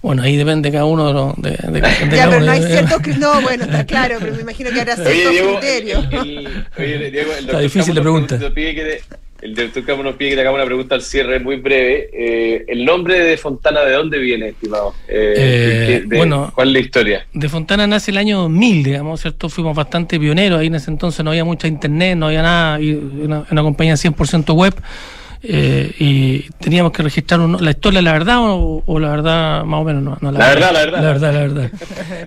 Bueno, 0.00 0.22
ahí 0.22 0.36
depende 0.36 0.70
cada 0.70 0.84
uno 0.84 1.06
de 1.08 1.12
los. 1.14 1.36
De, 1.36 1.50
de- 1.50 1.72
de 1.72 1.80
Ya, 1.80 1.80
cada 1.80 2.08
pero 2.08 2.36
uno. 2.36 2.46
no 2.46 2.52
hay 2.52 2.62
Eh, 2.62 2.66
ciertos 2.68 3.00
cri- 3.00 3.16
No, 3.18 3.40
bueno, 3.40 3.64
está 3.64 3.84
claro, 3.86 4.16
pero 4.20 4.34
me 4.34 4.42
imagino 4.42 4.70
que 4.70 4.80
habrá 4.80 4.94
Oye, 4.94 5.04
ciertos 5.04 5.32
Diego, 5.32 5.48
el, 5.50 5.58
criterios. 5.58 6.04
el- 6.12 6.66
oye, 6.78 7.10
Diego, 7.10 7.32
el 7.32 7.44
Está 7.46 7.58
difícil 7.60 7.94
la 7.94 8.00
pregunta. 8.02 8.36
nos 8.36 8.52
pide 8.52 8.74
que 8.74 8.82
te- 8.82 9.02
el 9.44 9.54
doctor 9.54 9.84
Campos 9.84 10.04
nos 10.06 10.16
pide 10.16 10.30
que 10.30 10.34
te 10.36 10.40
hagamos 10.40 10.56
una 10.58 10.64
pregunta 10.66 10.94
al 10.94 11.02
cierre 11.02 11.38
muy 11.38 11.56
breve. 11.56 12.08
Eh, 12.12 12.64
¿El 12.66 12.84
nombre 12.84 13.20
de 13.20 13.36
Fontana 13.36 13.82
de 13.82 13.92
dónde 13.92 14.18
viene, 14.18 14.48
estimado? 14.48 14.94
Eh, 15.06 15.34
Eh, 15.36 15.86
¿qué- 16.02 16.08
de- 16.08 16.16
bueno. 16.16 16.50
¿Cuál 16.54 16.68
es 16.68 16.72
la 16.72 16.78
historia? 16.80 17.26
De 17.32 17.48
Fontana 17.50 17.86
nace 17.86 18.10
el 18.10 18.16
año 18.16 18.38
2000, 18.40 18.82
digamos, 18.82 19.20
¿cierto? 19.20 19.48
Fuimos 19.50 19.76
bastante 19.76 20.18
pioneros, 20.18 20.58
ahí 20.60 20.68
en 20.68 20.76
ese 20.76 20.90
entonces 20.90 21.22
no 21.24 21.30
había 21.30 21.44
mucha 21.44 21.68
internet, 21.68 22.16
no 22.16 22.26
había 22.28 22.42
nada, 22.42 22.80
y 22.80 22.92
una, 22.94 23.44
una 23.50 23.62
compañía 23.62 23.94
100% 23.96 24.54
web. 24.54 24.74
Eh, 25.46 25.94
y 25.98 26.40
teníamos 26.60 26.90
que 26.92 27.02
registrar 27.02 27.38
un- 27.40 27.62
la 27.62 27.70
historia, 27.70 28.00
la 28.00 28.12
verdad 28.12 28.38
o, 28.40 28.82
o 28.86 28.98
la 28.98 29.10
verdad 29.10 29.64
más 29.64 29.80
o 29.80 29.84
menos. 29.84 30.02
No, 30.02 30.18
no, 30.32 30.38
La 30.38 30.48
verdad, 30.48 30.72
la 30.72 30.80
verdad. 30.80 31.02
La 31.02 31.08
verdad, 31.08 31.32
la 31.34 31.40
verdad. 31.40 31.70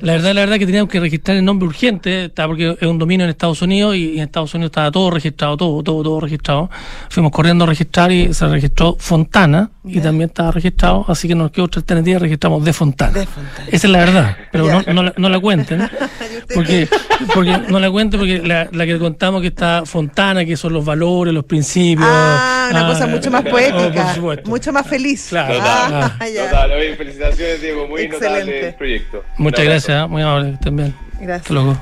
La 0.01 0.12
verdad, 0.13 0.34
la 0.36 0.41
verdad 0.41 0.58
que 0.58 0.65
teníamos 0.65 0.89
que 0.91 0.99
registrar 0.99 1.38
el 1.38 1.43
nombre 1.45 1.67
urgente, 1.67 2.25
está 2.25 2.45
porque 2.47 2.77
es 2.80 2.88
un 2.88 2.99
dominio 2.99 3.23
en 3.25 3.32
Estados 3.32 3.62
Unidos 3.62 3.95
y 3.95 4.17
en 4.17 4.23
Estados 4.23 4.53
Unidos 4.53 4.69
estaba 4.69 4.91
todo 4.91 5.10
registrado, 5.12 5.58
todo, 5.58 5.82
todo, 5.84 6.03
todo 6.03 6.19
registrado. 6.19 6.69
Fuimos 7.10 7.32
corriendo 7.32 7.63
a 7.63 7.67
registrar 7.67 8.12
y 8.12 8.34
se 8.34 8.47
registró 8.47 8.95
Fontana 8.99 9.71
y 9.84 9.99
también 9.99 10.30
estaba 10.30 10.51
registrado, 10.51 11.06
así 11.08 11.27
que 11.27 11.36
nos 11.36 11.49
quedó 11.51 11.65
otra 11.65 11.80
alternativa 11.80 12.17
y 12.17 12.19
registramos 12.19 12.63
de 12.63 12.73
Fontana. 12.73 13.13
De 13.13 13.25
Fontana. 13.25 13.67
Esa 13.71 13.88
es 13.88 13.91
la 13.93 13.99
verdad, 13.99 14.38
pero 14.51 14.67
no, 14.67 14.93
no, 14.93 15.03
la, 15.03 15.13
no 15.17 15.30
la 15.30 15.39
cuenten. 15.39 15.82
Porque, 16.53 16.88
porque 17.34 17.58
no 17.69 17.80
la 17.80 17.91
cuenten 17.91 18.19
porque 18.19 18.41
la, 18.41 18.69
la 18.71 18.86
que 18.86 18.97
contamos 18.97 19.41
que 19.41 19.47
está 19.47 19.84
Fontana, 19.86 20.45
que 20.45 20.56
son 20.56 20.71
los 20.73 20.86
valores, 20.86 21.34
los 21.34 21.43
principios. 21.43 22.08
Ah, 22.10 22.69
una 22.71 22.88
cosa 22.88 23.07
mucho 23.08 23.32
más 23.32 23.43
oh, 23.46 23.50
poética, 23.50 24.15
mucho 24.46 24.74
más 24.74 24.88
feliz. 24.88 25.28
Claro. 25.30 25.60
Ah, 25.62 26.12
Total, 26.13 26.34
ya. 26.34 26.50
Total, 26.50 26.72
oye, 26.72 26.96
felicitaciones, 26.96 27.62
Diego. 27.62 27.88
Muy 27.88 28.02
Excelente. 28.02 28.39
notable 28.39 28.67
el 28.67 28.76
proyecto. 28.76 29.24
Muchas 29.38 29.65
gracias, 29.65 30.10
muy 30.10 30.22
amable 30.22 30.58
también. 30.62 30.96
Gracias. 31.20 31.41
Hasta 31.41 31.54
luego. 31.54 31.78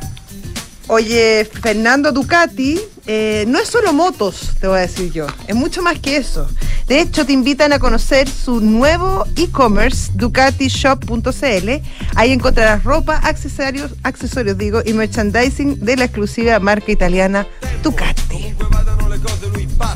Oye, 0.88 1.50
Fernando 1.62 2.12
Ducati, 2.12 2.80
eh, 3.08 3.46
no 3.48 3.58
es 3.58 3.68
solo 3.68 3.92
motos, 3.92 4.52
te 4.60 4.68
voy 4.68 4.78
a 4.78 4.82
decir 4.82 5.12
yo, 5.12 5.26
es 5.48 5.56
mucho 5.56 5.82
más 5.82 5.98
que 5.98 6.18
eso. 6.18 6.48
De 6.88 7.02
hecho, 7.02 7.26
te 7.26 7.34
invitan 7.34 7.74
a 7.74 7.80
conocer 7.80 8.30
su 8.30 8.62
nuevo 8.62 9.26
e-commerce, 9.36 10.12
ducatishop.cl. 10.14 11.70
Ahí 12.16 12.32
encontrarás 12.32 12.84
ropa, 12.84 13.18
accesorios, 13.18 13.96
accesorios 14.04 14.56
digo, 14.60 14.82
y 14.86 14.94
merchandising 14.94 15.84
de 15.84 15.98
la 15.98 16.06
exclusiva 16.06 16.60
marca 16.60 16.92
italiana 16.92 17.48
Ducati. 17.82 18.54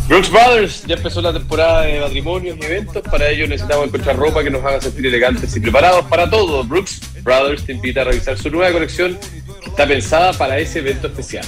Brooks 0.09 0.31
Brothers, 0.31 0.83
ya 0.87 0.95
empezó 0.95 1.21
la 1.21 1.31
temporada 1.31 1.81
de 1.83 1.99
matrimonios 1.99 2.57
y 2.59 2.65
eventos. 2.65 3.03
Para 3.03 3.29
ello 3.29 3.47
necesitamos 3.47 3.89
encontrar 3.89 4.17
ropa 4.17 4.43
que 4.43 4.49
nos 4.49 4.65
haga 4.65 4.81
sentir 4.81 5.05
elegantes 5.05 5.55
y 5.55 5.59
preparados 5.59 6.03
para 6.05 6.27
todo. 6.27 6.63
Brooks 6.63 6.99
Brothers 7.21 7.63
te 7.63 7.73
invita 7.73 8.01
a 8.01 8.05
revisar 8.05 8.35
su 8.35 8.49
nueva 8.49 8.71
colección 8.71 9.19
que 9.61 9.69
está 9.69 9.85
pensada 9.85 10.33
para 10.33 10.57
ese 10.57 10.79
evento 10.79 11.05
especial. 11.05 11.45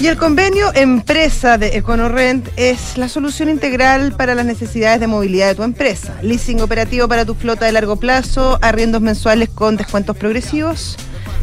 Y 0.00 0.08
el 0.08 0.16
convenio 0.16 0.74
empresa 0.74 1.56
de 1.56 1.76
EconoRent 1.76 2.48
es 2.56 2.98
la 2.98 3.08
solución 3.08 3.48
integral 3.48 4.16
para 4.16 4.34
las 4.34 4.46
necesidades 4.46 4.98
de 4.98 5.06
movilidad 5.06 5.46
de 5.46 5.54
tu 5.54 5.62
empresa. 5.62 6.18
Leasing 6.22 6.60
operativo 6.60 7.06
para 7.06 7.24
tu 7.24 7.36
flota 7.36 7.66
de 7.66 7.72
largo 7.72 7.94
plazo, 7.94 8.58
arriendos 8.62 9.00
mensuales 9.00 9.48
con 9.48 9.76
descuentos 9.76 10.16
progresivos 10.16 10.96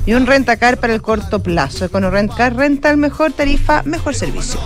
y 0.05 0.13
un 0.13 0.27
rentacar 0.27 0.77
para 0.77 0.93
el 0.93 1.01
corto 1.01 1.41
plazo. 1.41 1.85
EconoRent 1.85 2.35
Car 2.35 2.53
Rental, 2.53 2.97
mejor 2.97 3.31
tarifa, 3.31 3.81
mejor 3.83 4.13
servicio. 4.13 4.59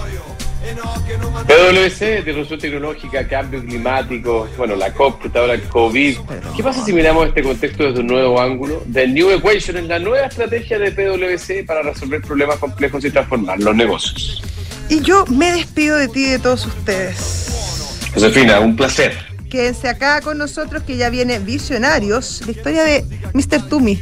PwC, 1.47 2.23
disrupción 2.23 2.60
tecnológica, 2.60 3.28
cambio 3.28 3.62
climático, 3.63 4.47
bueno, 4.58 4.75
la 4.75 4.91
COP, 4.91 5.21
que 5.21 5.28
está 5.28 5.39
ahora 5.39 5.60
COVID. 5.60 6.17
¿Qué 6.56 6.63
pasa 6.63 6.84
si 6.84 6.93
miramos 6.93 7.28
este 7.28 7.43
contexto 7.43 7.84
desde 7.84 7.99
un 7.99 8.08
nuevo 8.08 8.41
ángulo? 8.41 8.84
The 8.91 9.08
New 9.08 9.30
Equation 9.32 9.78
es 9.78 9.86
la 9.86 9.99
nueva 9.99 10.28
estrategia 10.28 10.80
de 10.80 10.91
PwC 10.91 11.65
para 11.65 11.84
resolver 11.84 12.21
problemas 12.21 12.58
complejos 12.58 13.06
y 13.06 13.12
transformar 13.12 13.60
los 13.60 13.75
negocios. 13.75 14.41
Y 14.89 15.01
yo 15.01 15.25
me 15.28 15.51
despido 15.51 15.97
de 15.97 16.08
ti 16.08 16.25
y 16.25 16.30
de 16.30 16.39
todos 16.39 16.65
ustedes. 16.65 18.10
Josefina, 18.13 18.60
un 18.60 18.75
placer. 18.75 19.13
Quédense 19.49 19.88
acá 19.88 20.21
con 20.21 20.38
nosotros 20.38 20.84
que 20.84 20.97
ya 20.97 21.10
viene 21.10 21.39
Visionarios, 21.39 22.41
la 22.45 22.51
historia 22.51 22.84
de 22.84 23.06
Mr. 23.34 23.69
Tumi. 23.69 24.01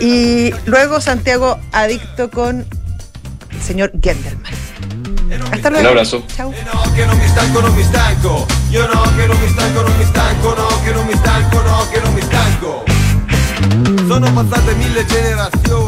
Y 0.00 0.52
luego 0.66 1.00
Santiago 1.00 1.58
adicto 1.72 2.30
con 2.30 2.66
el 3.50 3.62
señor 3.62 3.92
Gendelman. 4.02 4.61
Hasta 5.40 5.70
luego. 5.70 5.80
Un 5.80 5.86
abrazo. 5.86 6.24
Chau. 6.36 6.52
No, 6.72 6.92
che 6.94 7.04
non 7.04 7.16
mi 7.16 7.26
stanco, 7.28 7.60
non 7.60 7.74
mi 7.74 7.82
stanco. 7.82 8.46
Io 8.70 8.86
no, 8.86 9.02
che 9.16 9.26
non 9.26 9.38
mi 9.38 9.48
stanco, 9.48 9.80
non 9.82 9.96
mi 9.96 10.04
stanco, 10.04 10.54
no, 10.54 10.80
che 10.84 10.92
non 10.92 11.06
mi 11.06 11.14
stanco, 11.14 11.62
no, 11.62 11.86
che 11.90 12.00
non 12.00 12.12
mi 12.14 12.22
stanco. 12.22 12.84
Sono 14.06 14.32
passate 14.32 14.74
mille 14.74 15.04
generazioni. 15.06 15.82